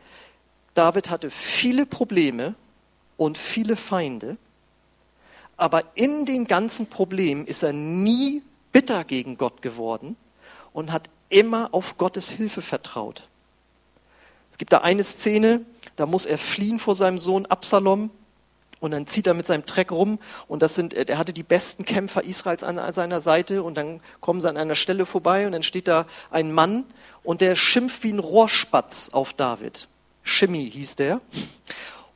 [0.74, 2.54] David hatte viele Probleme
[3.16, 4.36] und viele Feinde,
[5.56, 10.16] aber in den ganzen Problemen ist er nie bitter gegen Gott geworden
[10.72, 13.28] und hat immer auf Gottes Hilfe vertraut.
[14.50, 15.60] Es gibt da eine Szene,
[15.96, 18.10] da muss er fliehen vor seinem Sohn Absalom
[18.80, 21.84] und dann zieht er mit seinem Treck rum und das sind, er hatte die besten
[21.84, 25.62] Kämpfer Israels an seiner Seite und dann kommen sie an einer Stelle vorbei und dann
[25.62, 26.84] steht da ein Mann
[27.22, 29.88] und der schimpft wie ein Rohrspatz auf David.
[30.22, 31.20] Shimmy hieß der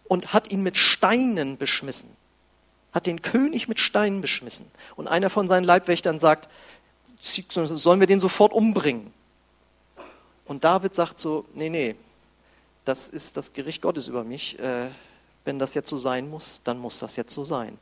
[0.04, 2.10] und hat ihn mit Steinen beschmissen.
[2.92, 4.70] Hat den König mit Steinen beschmissen.
[4.96, 6.50] Und einer von seinen Leibwächtern sagt,
[7.22, 9.12] sollen wir den sofort umbringen?
[10.44, 11.94] Und David sagt so, nee, nee,
[12.84, 14.58] das ist das Gericht Gottes über mich.
[14.58, 14.88] Äh,
[15.44, 17.78] wenn das jetzt so sein muss, dann muss das jetzt so sein.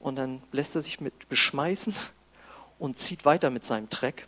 [0.00, 1.94] Und dann lässt er sich mit beschmeißen
[2.78, 4.26] und zieht weiter mit seinem Treck.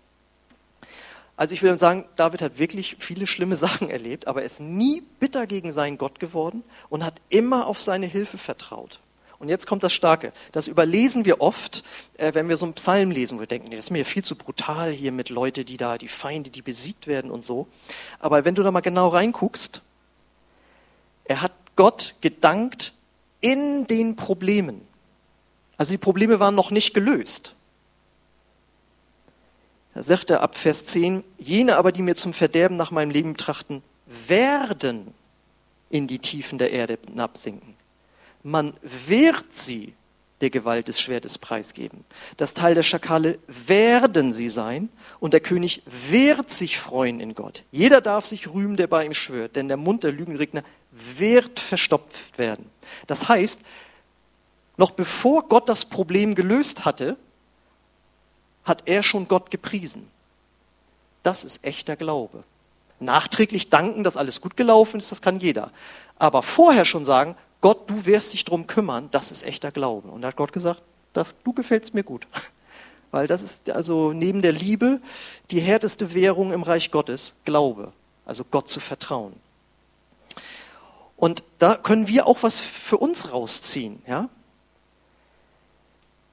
[1.37, 5.03] Also ich will sagen, David hat wirklich viele schlimme Sachen erlebt, aber er ist nie
[5.21, 9.01] bitter gegen seinen Gott geworden und hat immer auf seine Hilfe vertraut.
[9.38, 10.33] Und jetzt kommt das Starke.
[10.53, 11.85] Das überlesen wir oft,
[12.16, 14.90] äh, wenn wir so einen Psalm lesen, wir denken, das ist mir viel zu brutal
[14.90, 17.66] hier mit Leuten, die da, die Feinde, die besiegt werden und so.
[18.18, 19.83] Aber wenn du da mal genau reinguckst,
[21.25, 22.92] er hat Gott gedankt
[23.40, 24.81] in den Problemen.
[25.77, 27.55] Also die Probleme waren noch nicht gelöst.
[29.94, 33.37] Da sagt er ab Vers 10, jene aber, die mir zum Verderben nach meinem Leben
[33.37, 33.83] trachten,
[34.27, 35.14] werden
[35.90, 37.76] in die Tiefen der Erde hinabsinken.
[38.47, 39.93] Man wird sie
[40.41, 42.05] der Gewalt des Schwertes preisgeben.
[42.37, 47.65] Das Teil der Schakale werden sie sein und der König wird sich freuen in Gott.
[47.73, 52.39] Jeder darf sich rühmen, der bei ihm schwört, denn der Mund der Lügenredner wird verstopft
[52.39, 52.71] werden.
[53.09, 53.63] Das heißt,
[54.77, 57.17] noch bevor Gott das Problem gelöst hatte,
[58.63, 60.07] hat er schon Gott gepriesen.
[61.25, 62.45] Das ist echter Glaube.
[63.01, 65.73] Nachträglich danken, dass alles gut gelaufen ist, das kann jeder.
[66.17, 70.09] Aber vorher schon sagen, Gott, du wirst dich drum kümmern, das ist echter Glaube.
[70.09, 72.27] Und da hat Gott gesagt, das, du gefällst mir gut.
[73.11, 75.01] Weil das ist also neben der Liebe
[75.51, 77.92] die härteste Währung im Reich Gottes, Glaube.
[78.25, 79.33] Also Gott zu vertrauen.
[81.16, 84.03] Und da können wir auch was für uns rausziehen.
[84.07, 84.29] Ja?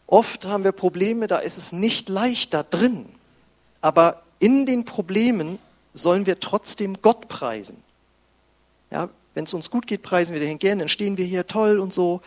[0.07, 3.07] Oft haben wir Probleme, da ist es nicht leicht da drin.
[3.81, 5.59] Aber in den Problemen
[5.93, 7.81] sollen wir trotzdem Gott preisen.
[8.91, 11.79] Ja, wenn es uns gut geht, preisen wir den gerne, dann stehen wir hier toll
[11.79, 12.21] und so.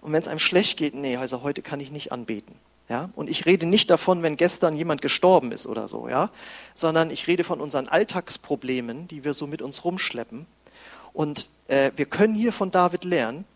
[0.00, 2.54] Und wenn es einem schlecht geht, nee, also heute kann ich nicht anbeten.
[2.88, 6.30] Ja, und ich rede nicht davon, wenn gestern jemand gestorben ist oder so, ja,
[6.74, 10.44] sondern ich rede von unseren Alltagsproblemen, die wir so mit uns rumschleppen.
[11.14, 13.46] Und äh, wir können hier von David lernen,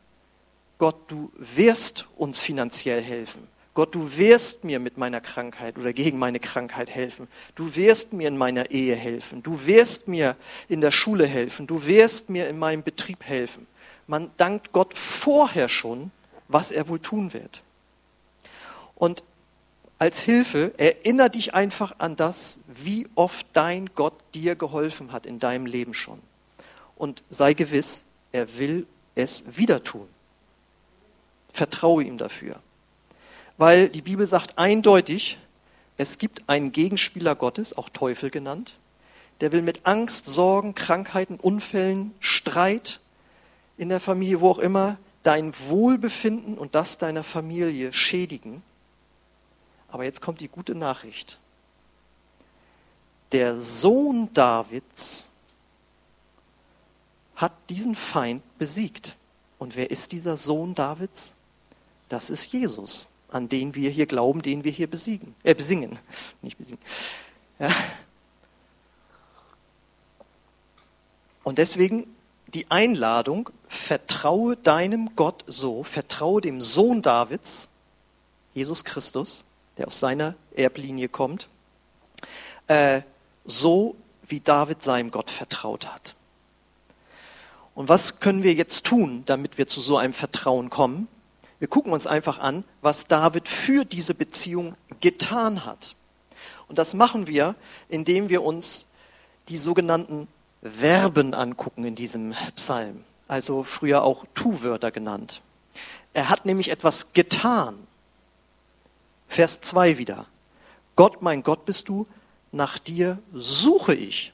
[0.78, 3.46] Gott, du wirst uns finanziell helfen.
[3.78, 7.28] Gott, du wirst mir mit meiner Krankheit oder gegen meine Krankheit helfen.
[7.54, 9.40] Du wirst mir in meiner Ehe helfen.
[9.44, 10.34] Du wirst mir
[10.68, 11.68] in der Schule helfen.
[11.68, 13.68] Du wirst mir in meinem Betrieb helfen.
[14.08, 16.10] Man dankt Gott vorher schon,
[16.48, 17.62] was er wohl tun wird.
[18.96, 19.22] Und
[20.00, 25.38] als Hilfe erinnere dich einfach an das, wie oft dein Gott dir geholfen hat in
[25.38, 26.20] deinem Leben schon
[26.96, 30.08] und sei gewiss, er will es wieder tun.
[31.52, 32.60] Vertraue ihm dafür.
[33.58, 35.38] Weil die Bibel sagt eindeutig,
[35.96, 38.76] es gibt einen Gegenspieler Gottes, auch Teufel genannt,
[39.40, 43.00] der will mit Angst, Sorgen, Krankheiten, Unfällen, Streit
[43.76, 48.62] in der Familie, wo auch immer, dein Wohlbefinden und das deiner Familie schädigen.
[49.88, 51.38] Aber jetzt kommt die gute Nachricht.
[53.32, 55.30] Der Sohn Davids
[57.36, 59.16] hat diesen Feind besiegt.
[59.58, 61.34] Und wer ist dieser Sohn Davids?
[62.08, 65.98] Das ist Jesus, an den wir hier glauben, den wir hier besiegen, äh, besingen.
[66.42, 66.80] Nicht besiegen.
[67.58, 67.70] Ja.
[71.44, 72.06] Und deswegen
[72.54, 77.68] die Einladung, vertraue deinem Gott so, vertraue dem Sohn Davids,
[78.54, 79.44] Jesus Christus,
[79.76, 81.48] der aus seiner Erblinie kommt,
[82.66, 83.02] äh,
[83.44, 86.14] so wie David seinem Gott vertraut hat.
[87.74, 91.06] Und was können wir jetzt tun, damit wir zu so einem Vertrauen kommen?
[91.58, 95.94] Wir gucken uns einfach an, was David für diese Beziehung getan hat.
[96.68, 97.54] Und das machen wir,
[97.88, 98.88] indem wir uns
[99.48, 100.28] die sogenannten
[100.62, 105.40] Verben angucken in diesem Psalm, also früher auch Tu-Wörter genannt.
[106.12, 107.78] Er hat nämlich etwas getan.
[109.28, 110.26] Vers 2 wieder.
[110.96, 112.06] Gott, mein Gott bist du,
[112.50, 114.32] nach dir suche ich.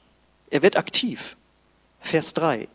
[0.49, 1.35] Er wird aktiv.
[1.99, 2.67] Vers 3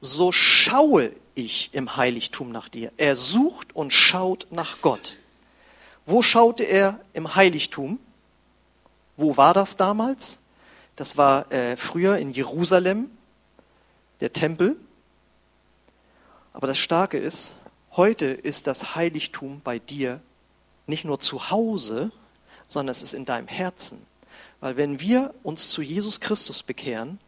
[0.00, 2.92] so schaue ich im Heiligtum nach dir.
[2.96, 5.16] Er sucht und schaut nach Gott.
[6.06, 7.98] Wo schaute er im Heiligtum?
[9.16, 10.38] Wo war das damals?
[10.96, 13.10] Das war äh, früher in Jerusalem,
[14.20, 14.76] der Tempel.
[16.52, 17.54] Aber das Starke ist,
[17.92, 20.20] heute ist das Heiligtum bei dir
[20.86, 22.10] nicht nur zu Hause,
[22.66, 24.04] sondern es ist in deinem Herzen.
[24.60, 27.20] Weil wenn wir uns zu Jesus Christus bekehren,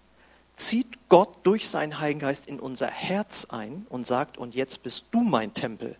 [0.61, 5.07] zieht Gott durch seinen Heiligen Geist in unser Herz ein und sagt, und jetzt bist
[5.11, 5.97] du mein Tempel.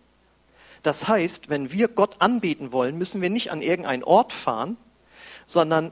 [0.83, 4.77] Das heißt, wenn wir Gott anbeten wollen, müssen wir nicht an irgendeinen Ort fahren,
[5.45, 5.91] sondern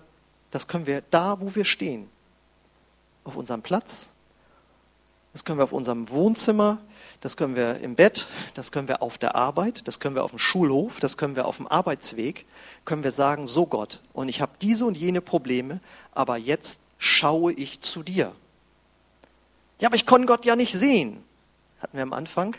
[0.52, 2.10] das können wir da, wo wir stehen.
[3.24, 4.10] Auf unserem Platz,
[5.34, 6.80] das können wir auf unserem Wohnzimmer,
[7.22, 10.32] das können wir im Bett, das können wir auf der Arbeit, das können wir auf
[10.32, 12.46] dem Schulhof, das können wir auf dem Arbeitsweg,
[12.86, 15.82] können wir sagen, so Gott, und ich habe diese und jene Probleme,
[16.14, 18.34] aber jetzt schaue ich zu dir.
[19.80, 21.24] Ja, aber ich konnte Gott ja nicht sehen.
[21.80, 22.56] Hatten wir am Anfang?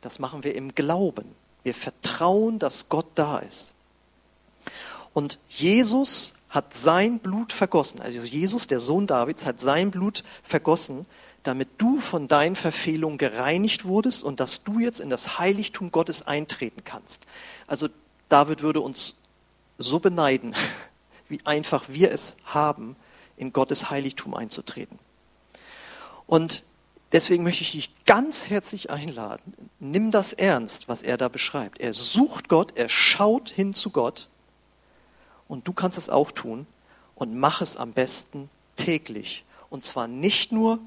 [0.00, 1.34] Das machen wir im Glauben.
[1.62, 3.72] Wir vertrauen, dass Gott da ist.
[5.14, 8.00] Und Jesus hat sein Blut vergossen.
[8.00, 11.06] Also Jesus, der Sohn Davids, hat sein Blut vergossen,
[11.44, 16.26] damit du von deinen Verfehlungen gereinigt wurdest und dass du jetzt in das Heiligtum Gottes
[16.26, 17.22] eintreten kannst.
[17.66, 17.88] Also
[18.28, 19.18] David würde uns
[19.78, 20.54] so beneiden,
[21.28, 22.96] wie einfach wir es haben,
[23.36, 24.98] in Gottes Heiligtum einzutreten.
[26.26, 26.64] Und
[27.12, 31.80] deswegen möchte ich dich ganz herzlich einladen, nimm das ernst, was er da beschreibt.
[31.80, 34.28] Er sucht Gott, er schaut hin zu Gott
[35.48, 36.66] und du kannst es auch tun
[37.14, 39.44] und mach es am besten täglich.
[39.70, 40.78] Und zwar nicht nur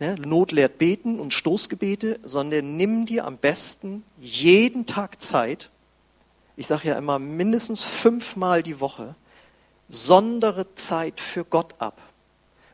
[0.00, 5.70] ne, Not lehrt beten und Stoßgebete, sondern nimm dir am besten jeden Tag Zeit,
[6.56, 9.14] ich sage ja immer mindestens fünfmal die Woche,
[9.88, 12.00] sondere Zeit für Gott ab,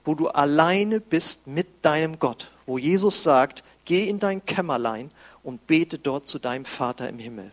[0.06, 5.10] wo du alleine bist mit deinem Gott, wo Jesus sagt, geh in dein Kämmerlein
[5.42, 7.50] und bete dort zu deinem Vater im Himmel.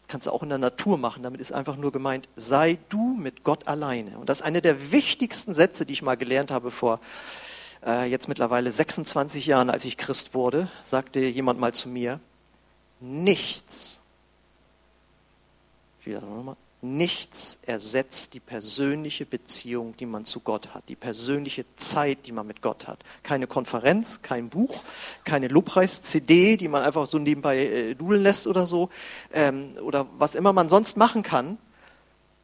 [0.00, 3.14] Das kannst du auch in der Natur machen, damit ist einfach nur gemeint, sei du
[3.14, 4.18] mit Gott alleine.
[4.18, 6.98] Und das ist einer der wichtigsten Sätze, die ich mal gelernt habe vor
[7.84, 12.20] äh, jetzt mittlerweile 26 Jahren, als ich Christ wurde, sagte jemand mal zu mir,
[13.00, 14.00] nichts,
[16.04, 22.26] wieder nochmal, nichts ersetzt die persönliche Beziehung, die man zu Gott hat, die persönliche Zeit,
[22.26, 22.98] die man mit Gott hat.
[23.22, 24.82] Keine Konferenz, kein Buch,
[25.24, 28.90] keine Lobpreis-CD, die man einfach so nebenbei äh, dudeln lässt oder so,
[29.32, 31.56] ähm, oder was immer man sonst machen kann.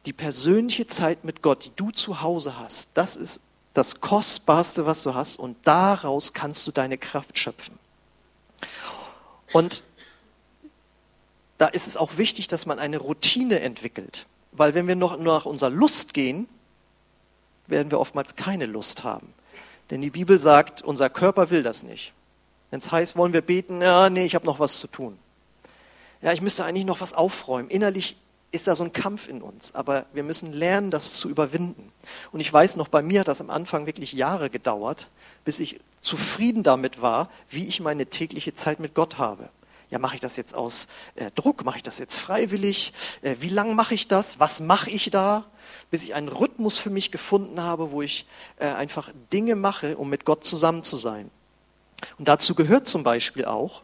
[0.05, 3.41] Die persönliche Zeit mit Gott, die du zu Hause hast, das ist
[3.73, 7.77] das Kostbarste, was du hast, und daraus kannst du deine Kraft schöpfen.
[9.51, 9.83] Und
[11.59, 14.25] da ist es auch wichtig, dass man eine Routine entwickelt.
[14.53, 16.47] Weil wenn wir noch nur nach unserer Lust gehen,
[17.67, 19.33] werden wir oftmals keine Lust haben.
[19.91, 22.13] Denn die Bibel sagt, unser Körper will das nicht.
[22.71, 25.19] Wenn es heißt, wollen wir beten, ja, nee, ich habe noch was zu tun.
[26.21, 27.69] Ja, ich müsste eigentlich noch was aufräumen.
[27.69, 28.15] Innerlich
[28.51, 31.91] ist da so ein Kampf in uns, aber wir müssen lernen, das zu überwinden.
[32.31, 35.07] Und ich weiß noch, bei mir hat das am Anfang wirklich Jahre gedauert,
[35.43, 39.49] bis ich zufrieden damit war, wie ich meine tägliche Zeit mit Gott habe
[39.89, 43.49] ja, mache ich das jetzt aus äh, Druck, mache ich das jetzt freiwillig, äh, wie
[43.49, 45.45] lange mache ich das, was mache ich da,
[45.89, 50.09] bis ich einen Rhythmus für mich gefunden habe, wo ich äh, einfach Dinge mache, um
[50.09, 51.31] mit Gott zusammen zu sein.
[52.17, 53.81] Und dazu gehört zum Beispiel auch,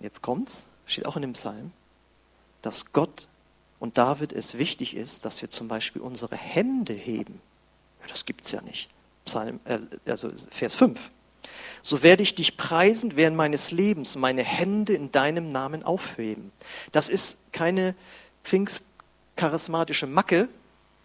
[0.00, 1.72] jetzt kommt's, steht auch in dem Psalm,
[2.62, 3.26] dass Gott
[3.80, 7.40] und David es wichtig ist, dass wir zum Beispiel unsere Hände heben.
[8.00, 8.88] Ja, das gibt's ja nicht.
[9.24, 10.98] Psalm, äh, also Vers 5
[11.82, 16.52] so werde ich dich preisend während meines Lebens meine Hände in deinem Namen aufheben.
[16.92, 17.94] Das ist keine
[18.44, 20.48] pfingstcharismatische Macke.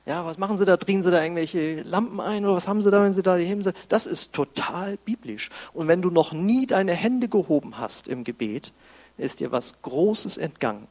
[0.06, 0.76] Ja, was machen Sie da?
[0.76, 3.46] Drehen Sie da irgendwelche Lampen ein oder was haben Sie da, wenn Sie da die
[3.46, 3.64] heben?
[3.88, 5.50] Das ist total biblisch.
[5.74, 8.74] Und wenn du noch nie deine Hände gehoben hast im Gebet,
[9.18, 10.88] ist dir was Großes entgangen.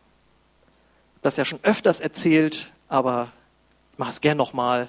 [1.21, 3.31] Das ja schon öfters erzählt, aber
[3.93, 4.89] ich mache es gern nochmal,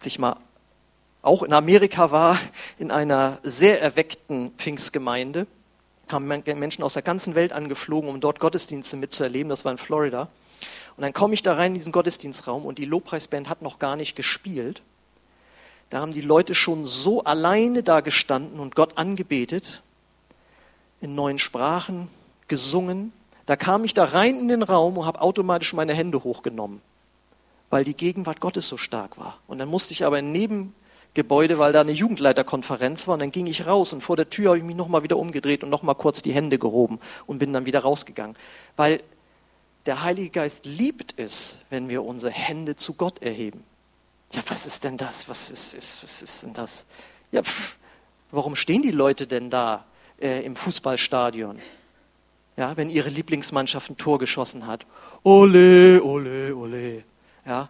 [0.00, 0.36] sich mal
[1.24, 2.38] auch in Amerika war,
[2.78, 5.46] in einer sehr erweckten Pfingstgemeinde.
[6.06, 9.48] Kamen Menschen aus der ganzen Welt angeflogen, um dort Gottesdienste mitzuerleben.
[9.48, 10.28] Das war in Florida.
[10.96, 13.96] Und dann komme ich da rein in diesen Gottesdienstraum und die Lobpreisband hat noch gar
[13.96, 14.82] nicht gespielt.
[15.90, 19.82] Da haben die Leute schon so alleine da gestanden und Gott angebetet,
[21.00, 22.08] in neuen Sprachen
[22.48, 23.12] gesungen.
[23.46, 26.80] Da kam ich da rein in den Raum und habe automatisch meine Hände hochgenommen,
[27.70, 29.38] weil die Gegenwart Gottes so stark war.
[29.46, 30.74] Und dann musste ich aber neben
[31.14, 33.14] Gebäude, weil da eine Jugendleiterkonferenz war.
[33.14, 35.62] Und dann ging ich raus und vor der Tür habe ich mich nochmal wieder umgedreht
[35.62, 38.36] und nochmal kurz die Hände gehoben und bin dann wieder rausgegangen.
[38.76, 39.00] Weil
[39.86, 43.62] der Heilige Geist liebt es, wenn wir unsere Hände zu Gott erheben.
[44.32, 45.28] Ja, was ist denn das?
[45.28, 46.86] Was ist, ist was ist denn das?
[47.30, 47.76] Ja, pff,
[48.32, 49.84] warum stehen die Leute denn da
[50.20, 51.60] äh, im Fußballstadion?
[52.56, 54.86] Ja, wenn ihre Lieblingsmannschaft ein Tor geschossen hat.
[55.22, 57.04] Ole, ole, ole.
[57.46, 57.68] Ja,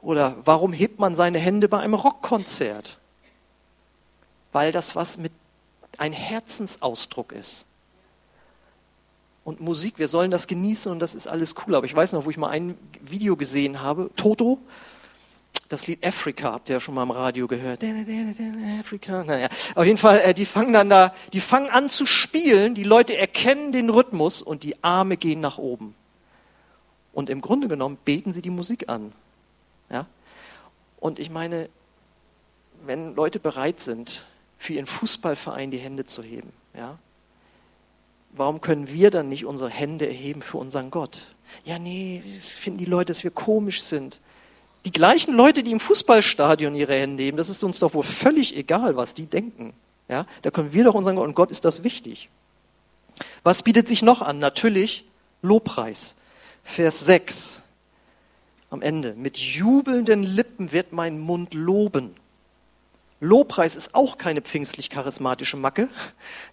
[0.00, 2.98] oder warum hebt man seine Hände bei einem Rockkonzert?
[4.52, 5.32] Weil das was mit
[5.98, 7.66] ein Herzensausdruck ist.
[9.44, 11.74] und Musik, wir sollen das genießen und das ist alles cool.
[11.74, 14.58] Aber ich weiß noch, wo ich mal ein Video gesehen habe, Toto,
[15.70, 17.82] das Lied Africa, habt ihr ja schon mal im Radio gehört.
[18.80, 19.48] Africa, naja.
[19.74, 23.16] Auf jeden Fall, äh, die fangen dann da, die fangen an zu spielen, die Leute
[23.16, 25.94] erkennen den Rhythmus und die Arme gehen nach oben.
[27.14, 29.12] Und im Grunde genommen beten sie die Musik an.
[31.00, 31.68] Und ich meine,
[32.84, 34.24] wenn Leute bereit sind,
[34.58, 36.98] für ihren Fußballverein die Hände zu heben, ja,
[38.32, 41.26] warum können wir dann nicht unsere Hände erheben für unseren Gott?
[41.64, 44.20] Ja, nee, finden die Leute, dass wir komisch sind.
[44.84, 48.56] Die gleichen Leute, die im Fußballstadion ihre Hände heben, das ist uns doch wohl völlig
[48.56, 49.72] egal, was die denken.
[50.08, 52.30] Ja, da können wir doch unseren Gott, und Gott ist das wichtig.
[53.42, 54.38] Was bietet sich noch an?
[54.38, 55.04] Natürlich
[55.42, 56.16] Lobpreis.
[56.64, 57.62] Vers 6
[58.70, 59.14] am Ende.
[59.14, 62.14] Mit jubelnden Lippen wird mein Mund loben.
[63.20, 65.88] Lobpreis ist auch keine pfingstlich-charismatische Macke.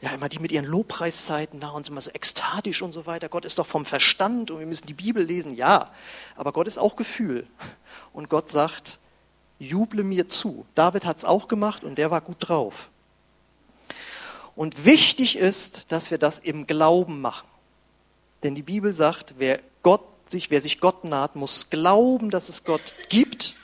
[0.02, 3.30] Ja, immer die mit ihren Lobpreiszeiten da und immer so ekstatisch und so weiter.
[3.30, 5.56] Gott ist doch vom Verstand und wir müssen die Bibel lesen.
[5.56, 5.92] Ja,
[6.36, 7.46] aber Gott ist auch Gefühl.
[8.14, 8.98] Und Gott sagt,
[9.60, 10.66] juble mir zu.
[10.74, 12.90] David hat es auch gemacht und der war gut drauf.
[14.56, 17.48] Und wichtig ist, dass wir das im Glauben machen.
[18.42, 20.02] Denn die Bibel sagt, wer Gott
[20.32, 23.56] sich, wer sich Gott naht, muss glauben, dass es Gott gibt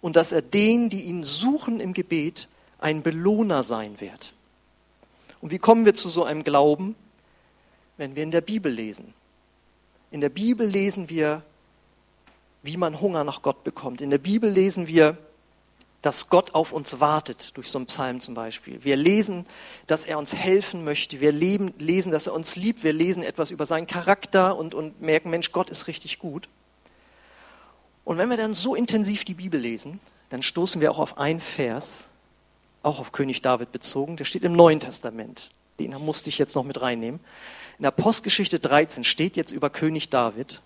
[0.00, 2.48] und dass er denen, die ihn suchen im Gebet,
[2.78, 4.32] ein Belohner sein wird.
[5.40, 6.94] Und wie kommen wir zu so einem Glauben?
[7.96, 9.12] Wenn wir in der Bibel lesen.
[10.10, 11.42] In der Bibel lesen wir,
[12.62, 14.00] wie man Hunger nach Gott bekommt.
[14.00, 15.16] In der Bibel lesen wir,
[16.02, 18.82] dass Gott auf uns wartet, durch so einen Psalm zum Beispiel.
[18.82, 19.46] Wir lesen,
[19.86, 21.20] dass er uns helfen möchte.
[21.20, 22.82] Wir leben, lesen, dass er uns liebt.
[22.82, 26.48] Wir lesen etwas über seinen Charakter und, und merken, Mensch, Gott ist richtig gut.
[28.04, 31.40] Und wenn wir dann so intensiv die Bibel lesen, dann stoßen wir auch auf einen
[31.40, 32.08] Vers,
[32.82, 35.50] auch auf König David bezogen, der steht im Neuen Testament.
[35.78, 37.20] Den musste ich jetzt noch mit reinnehmen.
[37.78, 40.62] In der Postgeschichte 13 steht jetzt über König David,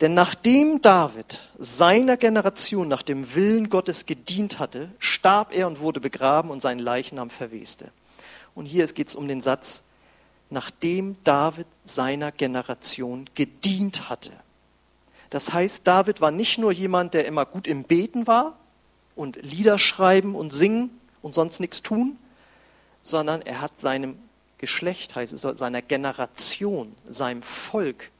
[0.00, 6.00] denn nachdem David seiner Generation nach dem Willen Gottes gedient hatte, starb er und wurde
[6.00, 7.90] begraben und sein Leichnam verweste.
[8.54, 9.84] Und hier geht es um den Satz,
[10.50, 14.32] nachdem David seiner Generation gedient hatte.
[15.30, 18.58] Das heißt, David war nicht nur jemand, der immer gut im Beten war
[19.16, 20.90] und Lieder schreiben und singen
[21.22, 22.18] und sonst nichts tun,
[23.02, 24.18] sondern er hat seinem
[24.58, 28.10] Geschlecht, heißt es, seiner Generation, seinem Volk,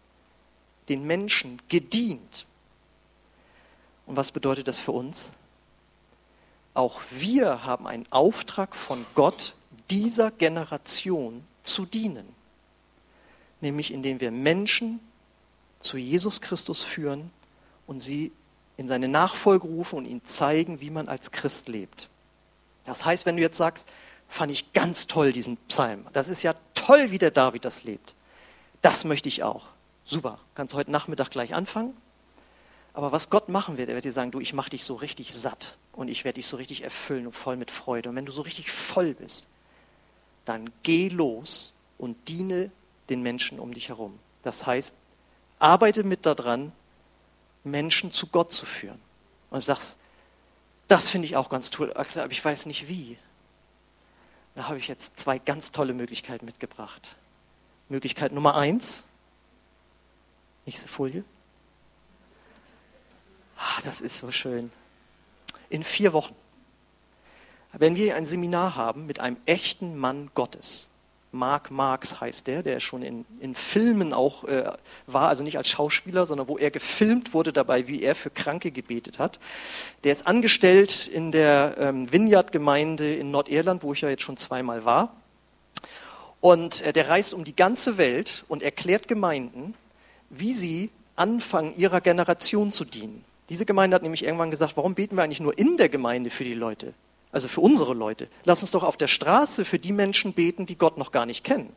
[0.89, 2.47] den Menschen gedient.
[4.07, 5.31] Und was bedeutet das für uns?
[6.75, 9.55] Auch wir haben einen Auftrag von Gott,
[9.91, 12.27] dieser Generation zu dienen.
[13.61, 15.01] Nämlich indem wir Menschen
[15.81, 17.31] zu Jesus Christus führen
[17.87, 18.33] und sie
[18.77, 22.09] in seine Nachfolge rufen und ihnen zeigen, wie man als Christ lebt.
[22.85, 23.89] Das heißt, wenn du jetzt sagst,
[24.29, 28.15] fand ich ganz toll diesen Psalm, das ist ja toll, wie der David das lebt.
[28.83, 29.67] Das möchte ich auch.
[30.07, 31.97] Super, kannst heute Nachmittag gleich anfangen.
[32.95, 35.35] Aber was Gott machen wird, er wird dir sagen, du, ich mache dich so richtig
[35.35, 38.09] satt und ich werde dich so richtig erfüllen und voll mit Freude.
[38.09, 39.49] Und wenn du so richtig voll bist,
[40.45, 42.71] dann geh los und diene
[43.11, 44.19] den Menschen um dich herum.
[44.45, 44.95] Das heißt,
[45.59, 46.73] arbeite mit daran,
[47.65, 49.01] Menschen zu Gott zu führen.
[49.51, 49.97] Und sagst,
[50.89, 53.19] das finde ich auch ganz toll, Axel, aber ich weiß nicht wie.
[54.55, 57.17] Da habe ich jetzt zwei ganz tolle Möglichkeiten mitgebracht.
[57.89, 59.05] Möglichkeit Nummer eins,
[60.67, 61.25] nächste Folie.
[63.57, 64.71] Ah, das ist so schön.
[65.71, 66.35] In vier Wochen,
[67.73, 70.89] wenn wir ein Seminar haben mit einem echten Mann Gottes,
[71.33, 74.73] Mark Marx heißt der, der schon in, in Filmen auch äh,
[75.07, 78.71] war, also nicht als Schauspieler, sondern wo er gefilmt wurde dabei, wie er für Kranke
[78.71, 79.39] gebetet hat.
[80.05, 84.85] Der ist angestellt in der ähm, Vineyard-Gemeinde in Nordirland, wo ich ja jetzt schon zweimal
[84.85, 85.15] war.
[86.41, 89.75] Und äh, der reist um die ganze Welt und erklärt Gemeinden,
[90.31, 93.25] wie sie anfangen, ihrer Generation zu dienen.
[93.49, 96.45] Diese Gemeinde hat nämlich irgendwann gesagt, warum beten wir eigentlich nur in der Gemeinde für
[96.45, 96.95] die Leute?
[97.37, 98.29] also für unsere Leute.
[98.45, 101.45] Lass uns doch auf der Straße für die Menschen beten, die Gott noch gar nicht
[101.45, 101.71] kennen.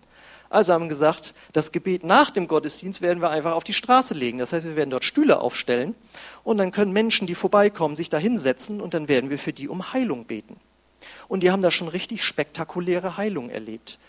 [0.50, 4.38] Also haben gesagt, das Gebet nach dem Gottesdienst werden wir einfach auf die Straße legen.
[4.38, 5.96] Das heißt, wir werden dort Stühle aufstellen
[6.46, 9.68] und dann können Menschen, die vorbeikommen, sich da hinsetzen und dann werden wir für die
[9.68, 10.56] um Heilung beten.
[11.28, 14.00] Und die haben da schon richtig spektakuläre Heilung erlebt.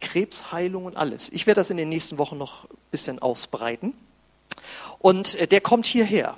[0.00, 1.28] Krebsheilung und alles.
[1.28, 3.94] Ich werde das in den nächsten Wochen noch bisschen ausbreiten.
[4.98, 6.36] Und äh, der kommt hierher.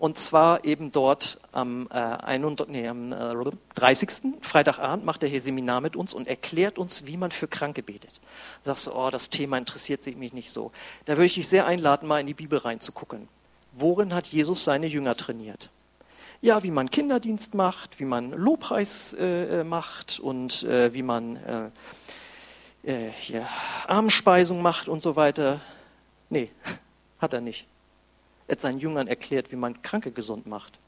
[0.00, 3.34] Und zwar eben dort am, äh, 31, nee, am äh,
[3.74, 4.38] 30.
[4.40, 8.20] Freitagabend macht er hier Seminar mit uns und erklärt uns, wie man für Kranke betet.
[8.64, 10.72] Du sagst du, oh, das Thema interessiert mich nicht so.
[11.04, 13.28] Da würde ich dich sehr einladen, mal in die Bibel reinzugucken.
[13.72, 15.68] Worin hat Jesus seine Jünger trainiert?
[16.40, 21.36] Ja, wie man Kinderdienst macht, wie man Lobpreis äh, äh macht und äh, wie man
[21.36, 21.70] äh,
[22.90, 23.46] äh, hier
[23.86, 25.60] Armenspeisung macht und so weiter.
[26.30, 26.50] Nee,
[27.18, 27.66] hat er nicht.
[28.46, 30.78] Er hat seinen Jüngern erklärt, wie man Kranke gesund macht.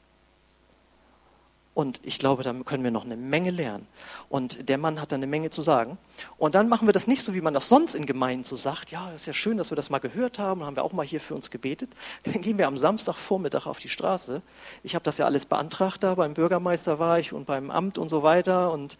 [1.75, 3.87] Und ich glaube, da können wir noch eine Menge lernen.
[4.29, 5.97] Und der Mann hat da eine Menge zu sagen.
[6.37, 8.91] Und dann machen wir das nicht so, wie man das sonst in Gemeinden so sagt.
[8.91, 10.63] Ja, das ist ja schön, dass wir das mal gehört haben.
[10.63, 11.89] Haben wir auch mal hier für uns gebetet.
[12.23, 14.43] Dann gehen wir am Samstagvormittag auf die Straße.
[14.83, 16.13] Ich habe das ja alles beantragt da.
[16.13, 18.71] Beim Bürgermeister war ich und beim Amt und so weiter.
[18.71, 18.97] Und,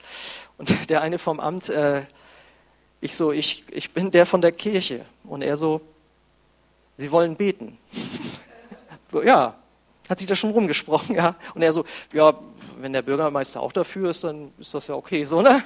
[0.57, 2.05] und der eine vom Amt, äh,
[3.01, 5.05] ich so, ich, ich bin der von der Kirche.
[5.25, 5.81] Und er so,
[6.95, 7.77] Sie wollen beten.
[9.23, 9.55] ja,
[10.09, 11.35] hat sich da schon rumgesprochen, ja.
[11.55, 12.33] Und er so, ja,
[12.79, 15.63] wenn der Bürgermeister auch dafür ist, dann ist das ja okay, so, ne?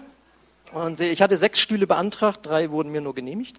[0.74, 3.58] Und ich hatte sechs Stühle beantragt, drei wurden mir nur genehmigt.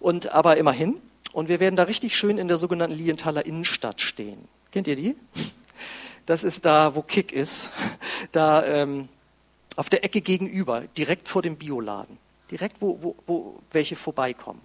[0.00, 1.00] Und aber immerhin.
[1.32, 4.48] Und wir werden da richtig schön in der sogenannten Lienthaler Innenstadt stehen.
[4.70, 5.16] Kennt ihr die?
[6.26, 7.72] Das ist da, wo Kick ist.
[8.30, 9.08] Da ähm,
[9.76, 12.18] auf der Ecke gegenüber, direkt vor dem Bioladen.
[12.50, 14.60] Direkt, wo, wo, wo welche vorbeikommen.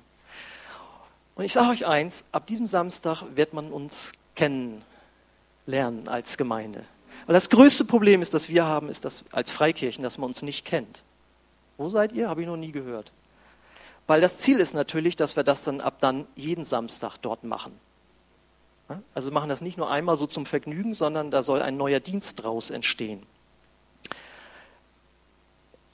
[1.37, 6.83] Und ich sage euch eins, ab diesem Samstag wird man uns kennenlernen als Gemeinde.
[7.27, 10.41] Weil das größte Problem ist, das wir haben, ist das als Freikirchen, dass man uns
[10.41, 11.03] nicht kennt.
[11.77, 12.27] Wo seid ihr?
[12.27, 13.11] Habe ich noch nie gehört.
[14.07, 17.79] Weil das Ziel ist natürlich, dass wir das dann ab dann jeden Samstag dort machen.
[19.13, 22.41] Also machen das nicht nur einmal so zum Vergnügen, sondern da soll ein neuer Dienst
[22.41, 23.21] draus entstehen.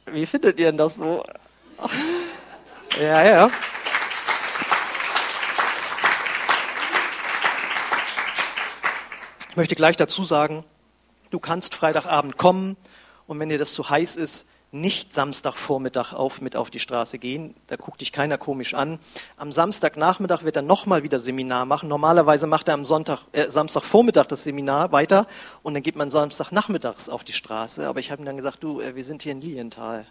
[0.06, 1.26] Wie findet ihr denn das so?
[3.02, 3.52] Ja, ja.
[9.54, 10.64] Ich möchte gleich dazu sagen,
[11.34, 12.78] Du kannst Freitagabend kommen
[13.26, 17.56] und wenn dir das zu heiß ist, nicht Samstagvormittag auf mit auf die Straße gehen.
[17.66, 19.00] Da guckt dich keiner komisch an.
[19.36, 21.90] Am Samstagnachmittag wird er nochmal wieder Seminar machen.
[21.90, 25.26] Normalerweise macht er am Sonntag, äh, Samstagvormittag das Seminar weiter
[25.64, 27.88] und dann geht man Samstagnachmittags auf die Straße.
[27.88, 30.06] Aber ich habe ihm dann gesagt, du, äh, wir sind hier in Lilienthal.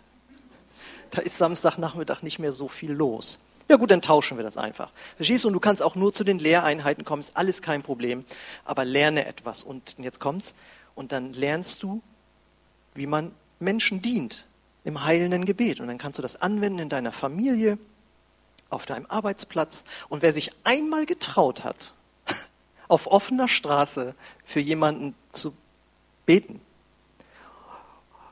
[1.12, 3.38] Da ist Samstagnachmittag nicht mehr so viel los.
[3.68, 4.90] Ja gut, dann tauschen wir das einfach.
[5.16, 5.48] Verstehst du?
[5.48, 8.24] Und du kannst auch nur zu den Lehreinheiten kommen, ist alles kein Problem.
[8.64, 9.62] Aber lerne etwas.
[9.62, 10.54] Und jetzt kommt's
[10.94, 12.02] und dann lernst du,
[12.94, 14.44] wie man Menschen dient
[14.84, 15.80] im heilenden Gebet.
[15.80, 17.78] Und dann kannst du das anwenden in deiner Familie,
[18.68, 19.84] auf deinem Arbeitsplatz.
[20.08, 21.94] Und wer sich einmal getraut hat,
[22.88, 25.54] auf offener Straße für jemanden zu
[26.26, 26.60] beten,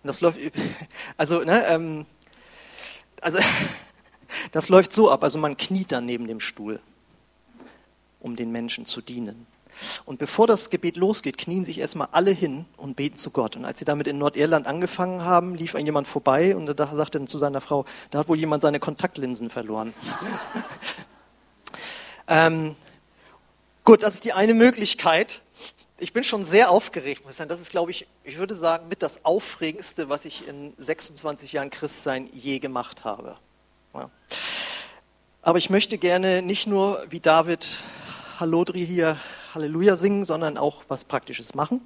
[0.03, 0.39] und das läuft,
[1.16, 2.07] also, ne, ähm,
[3.20, 3.39] also,
[4.53, 5.22] das läuft so ab.
[5.22, 6.81] Also man kniet dann neben dem Stuhl,
[8.20, 9.47] um den Menschen zu dienen.
[10.05, 13.57] Und bevor das Gebet losgeht, knien sich erstmal alle hin und beten zu Gott.
[13.57, 17.18] Und als sie damit in Nordirland angefangen haben, lief ein jemand vorbei und da sagte
[17.18, 19.95] dann zu seiner Frau, da hat wohl jemand seine Kontaktlinsen verloren.
[22.28, 22.76] ähm,
[23.85, 25.41] gut, das ist die eine Möglichkeit.
[25.99, 27.51] Ich bin schon sehr aufgeregt, muss ich sagen.
[27.51, 31.70] Das ist, glaube ich, ich würde sagen, mit das Aufregendste, was ich in 26 Jahren
[31.70, 33.37] Christsein je gemacht habe.
[35.43, 37.80] Aber ich möchte gerne nicht nur wie David
[38.38, 39.16] Hallodri hier
[39.55, 41.80] Halleluja singen, sondern auch was Praktisches machen.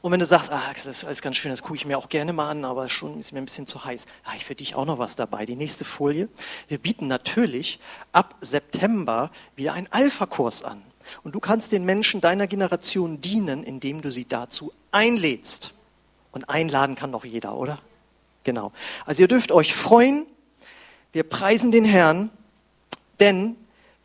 [0.00, 2.08] Und wenn du sagst, ah, das ist alles ganz schön, das gucke ich mir auch
[2.08, 4.74] gerne mal an, aber schon ist mir ein bisschen zu heiß, habe ich für dich
[4.74, 5.46] auch noch was dabei.
[5.46, 6.28] Die nächste Folie.
[6.68, 7.78] Wir bieten natürlich
[8.10, 10.82] ab September wieder einen Alpha-Kurs an.
[11.22, 15.72] Und du kannst den Menschen deiner Generation dienen, indem du sie dazu einlädst.
[16.32, 17.78] Und einladen kann doch jeder, oder?
[18.44, 18.72] Genau.
[19.06, 20.26] Also ihr dürft euch freuen.
[21.12, 22.30] Wir preisen den Herrn,
[23.20, 23.56] denn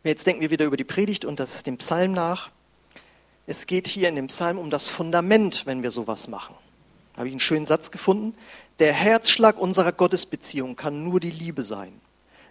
[0.04, 2.50] jetzt denken wir wieder über die Predigt und das, den Psalm nach.
[3.46, 6.54] Es geht hier in dem Psalm um das Fundament, wenn wir sowas machen.
[7.14, 8.34] Da habe ich einen schönen Satz gefunden.
[8.78, 11.98] Der Herzschlag unserer Gottesbeziehung kann nur die Liebe sein.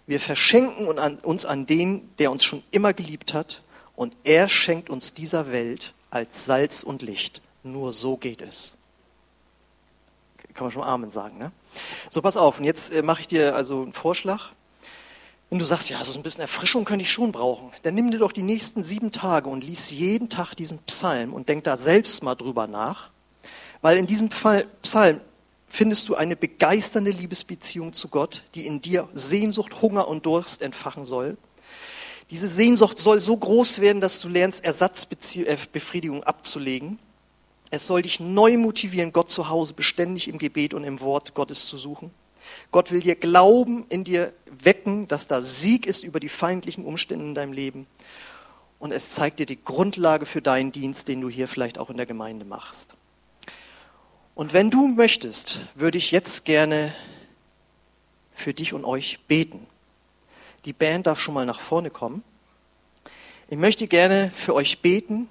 [0.06, 3.62] Wir verschenken uns an den, der uns schon immer geliebt hat,
[3.94, 7.42] und er schenkt uns dieser Welt als Salz und Licht.
[7.62, 8.77] Nur so geht es.
[10.58, 11.52] Kann man schon Amen sagen, ne?
[12.10, 12.58] So, pass auf.
[12.58, 14.48] Und jetzt äh, mache ich dir also einen Vorschlag.
[15.50, 18.18] Wenn du sagst, ja, so ein bisschen Erfrischung könnte ich schon brauchen, dann nimm dir
[18.18, 22.24] doch die nächsten sieben Tage und lies jeden Tag diesen Psalm und denk da selbst
[22.24, 23.10] mal drüber nach.
[23.82, 25.20] Weil in diesem Psalm
[25.68, 31.04] findest du eine begeisternde Liebesbeziehung zu Gott, die in dir Sehnsucht, Hunger und Durst entfachen
[31.04, 31.36] soll.
[32.32, 36.98] Diese Sehnsucht soll so groß werden, dass du lernst, Ersatzbefriedigung abzulegen.
[37.70, 41.66] Es soll dich neu motivieren, Gott zu Hause beständig im Gebet und im Wort Gottes
[41.66, 42.10] zu suchen.
[42.70, 47.24] Gott will dir Glauben in dir wecken, dass da Sieg ist über die feindlichen Umstände
[47.24, 47.86] in deinem Leben.
[48.78, 51.96] Und es zeigt dir die Grundlage für deinen Dienst, den du hier vielleicht auch in
[51.96, 52.94] der Gemeinde machst.
[54.34, 56.94] Und wenn du möchtest, würde ich jetzt gerne
[58.34, 59.66] für dich und euch beten.
[60.64, 62.22] Die Band darf schon mal nach vorne kommen.
[63.48, 65.28] Ich möchte gerne für euch beten,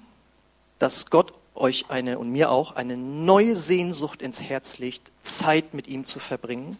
[0.78, 5.88] dass Gott euch eine und mir auch eine neue Sehnsucht ins Herz legt, Zeit mit
[5.88, 6.78] ihm zu verbringen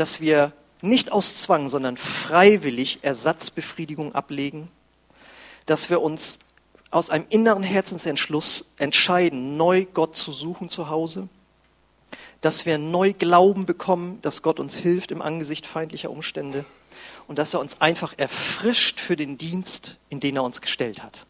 [0.00, 4.70] dass wir nicht aus Zwang, sondern freiwillig Ersatzbefriedigung ablegen,
[5.66, 6.38] dass wir uns
[6.90, 11.28] aus einem inneren Herzensentschluss entscheiden, neu Gott zu suchen zu Hause,
[12.40, 16.64] dass wir neu Glauben bekommen, dass Gott uns hilft im Angesicht feindlicher Umstände
[17.28, 21.26] und dass er uns einfach erfrischt für den Dienst, in den er uns gestellt hat.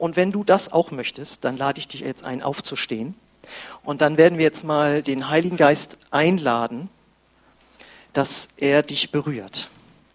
[0.00, 3.14] Und wenn du das auch möchtest, dann lade ich dich jetzt ein, aufzustehen.
[3.84, 6.88] Und dann werden wir jetzt mal den Heiligen Geist einladen,
[8.14, 9.68] dass er dich berührt.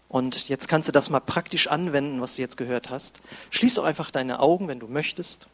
[0.08, 3.20] Und jetzt kannst du das mal praktisch anwenden, was du jetzt gehört hast.
[3.50, 5.46] Schließ doch einfach deine Augen, wenn du möchtest,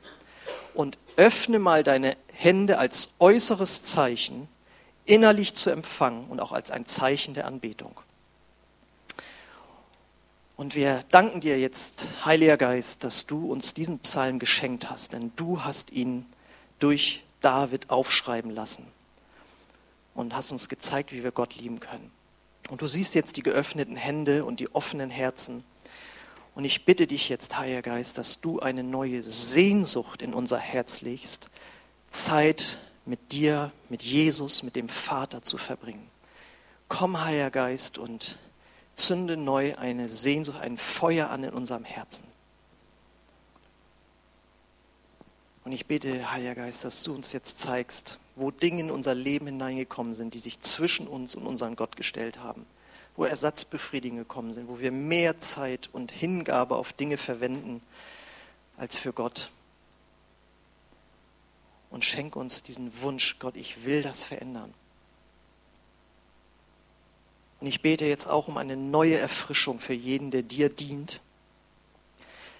[0.72, 4.48] und öffne mal deine Hände als äußeres Zeichen,
[5.04, 8.00] innerlich zu empfangen und auch als ein Zeichen der Anbetung.
[10.62, 15.32] Und wir danken dir jetzt, Heiliger Geist, dass du uns diesen Psalm geschenkt hast, denn
[15.34, 16.24] du hast ihn
[16.78, 18.86] durch David aufschreiben lassen
[20.14, 22.12] und hast uns gezeigt, wie wir Gott lieben können.
[22.70, 25.64] Und du siehst jetzt die geöffneten Hände und die offenen Herzen.
[26.54, 31.00] Und ich bitte dich jetzt, Heiliger Geist, dass du eine neue Sehnsucht in unser Herz
[31.00, 31.50] legst,
[32.12, 36.06] Zeit mit dir, mit Jesus, mit dem Vater zu verbringen.
[36.88, 38.38] Komm, Heiliger Geist, und
[38.94, 42.24] zünde neu eine Sehnsucht, ein Feuer an in unserem Herzen.
[45.64, 49.46] Und ich bete, Heiliger Geist, dass du uns jetzt zeigst, wo Dinge in unser Leben
[49.46, 52.66] hineingekommen sind, die sich zwischen uns und unseren Gott gestellt haben,
[53.16, 57.80] wo Ersatzbefriedigungen gekommen sind, wo wir mehr Zeit und Hingabe auf Dinge verwenden
[58.76, 59.50] als für Gott.
[61.90, 64.72] Und schenk uns diesen Wunsch, Gott, ich will das verändern.
[67.62, 71.20] Und ich bete jetzt auch um eine neue Erfrischung für jeden, der dir dient,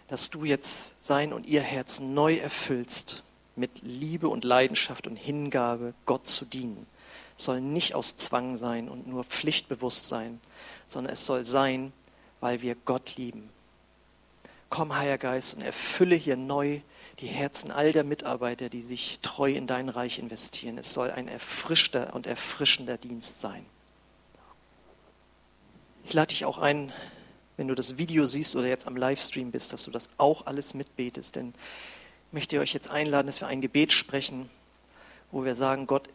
[0.07, 3.25] dass du jetzt sein und ihr Herz neu erfüllst
[3.57, 6.87] mit Liebe und Leidenschaft und Hingabe, Gott zu dienen.
[7.37, 10.41] Es soll nicht aus Zwang sein und nur pflichtbewusst sein,
[10.87, 11.93] sondern es soll sein,
[12.39, 13.51] weil wir Gott lieben.
[14.71, 16.79] Komm, Heiliger Geist, und erfülle hier neu
[17.19, 20.79] die Herzen all der Mitarbeiter, die sich treu in dein Reich investieren.
[20.79, 23.67] Es soll ein erfrischter und erfrischender Dienst sein.
[26.05, 26.93] Ich lade dich auch ein,
[27.57, 30.75] wenn du das Video siehst oder jetzt am Livestream bist, dass du das auch alles
[30.75, 31.55] mitbetest, denn
[32.33, 34.51] möchte euch jetzt einladen, dass wir ein Gebet sprechen,
[35.31, 36.09] wo wir sagen, Gott,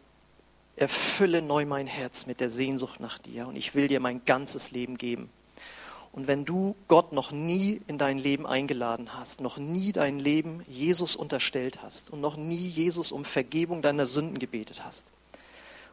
[0.76, 4.70] erfülle neu mein Herz mit der Sehnsucht nach dir und ich will dir mein ganzes
[4.70, 5.30] Leben geben.
[6.12, 10.64] Und wenn du Gott noch nie in dein Leben eingeladen hast, noch nie dein Leben
[10.68, 15.10] Jesus unterstellt hast und noch nie Jesus um Vergebung deiner Sünden gebetet hast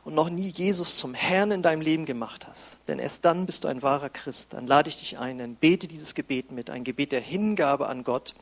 [0.06, 3.64] und noch nie Jesus zum Herrn in deinem Leben gemacht hast, denn erst dann bist
[3.64, 6.84] du ein wahrer Christ, dann lade ich dich ein, dann bete dieses Gebet mit, ein
[6.84, 8.36] Gebet der Hingabe an Gott.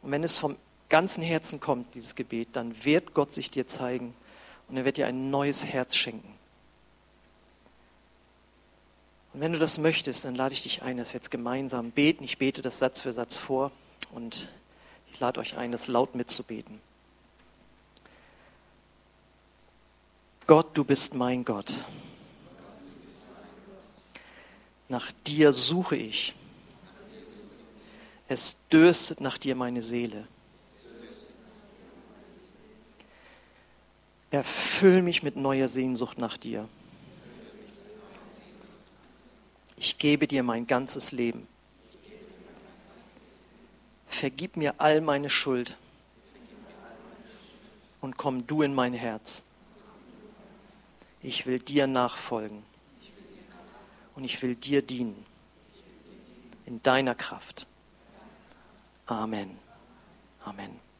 [0.00, 0.56] Und wenn es vom
[0.88, 4.14] ganzen Herzen kommt, dieses Gebet, dann wird Gott sich dir zeigen
[4.68, 6.32] und er wird dir ein neues Herz schenken.
[9.34, 12.22] Und wenn du das möchtest, dann lade ich dich ein, dass wir jetzt gemeinsam beten.
[12.22, 13.72] Ich bete das Satz für Satz vor
[14.12, 14.48] und
[15.10, 16.80] ich lade euch ein, das laut mitzubeten.
[20.46, 21.84] Gott, du bist mein Gott.
[24.88, 26.34] Nach dir suche ich.
[28.28, 30.26] Es dürstet nach dir meine Seele.
[34.30, 36.68] Erfüll mich mit neuer Sehnsucht nach dir.
[39.76, 41.46] Ich gebe dir mein ganzes Leben.
[44.08, 45.76] Vergib mir all meine Schuld
[48.00, 49.44] und komm du in mein Herz.
[51.22, 52.64] Ich will dir nachfolgen
[54.16, 55.24] und ich will dir dienen
[56.66, 57.66] in deiner Kraft.
[59.06, 59.58] Amen.
[60.44, 60.91] Amen.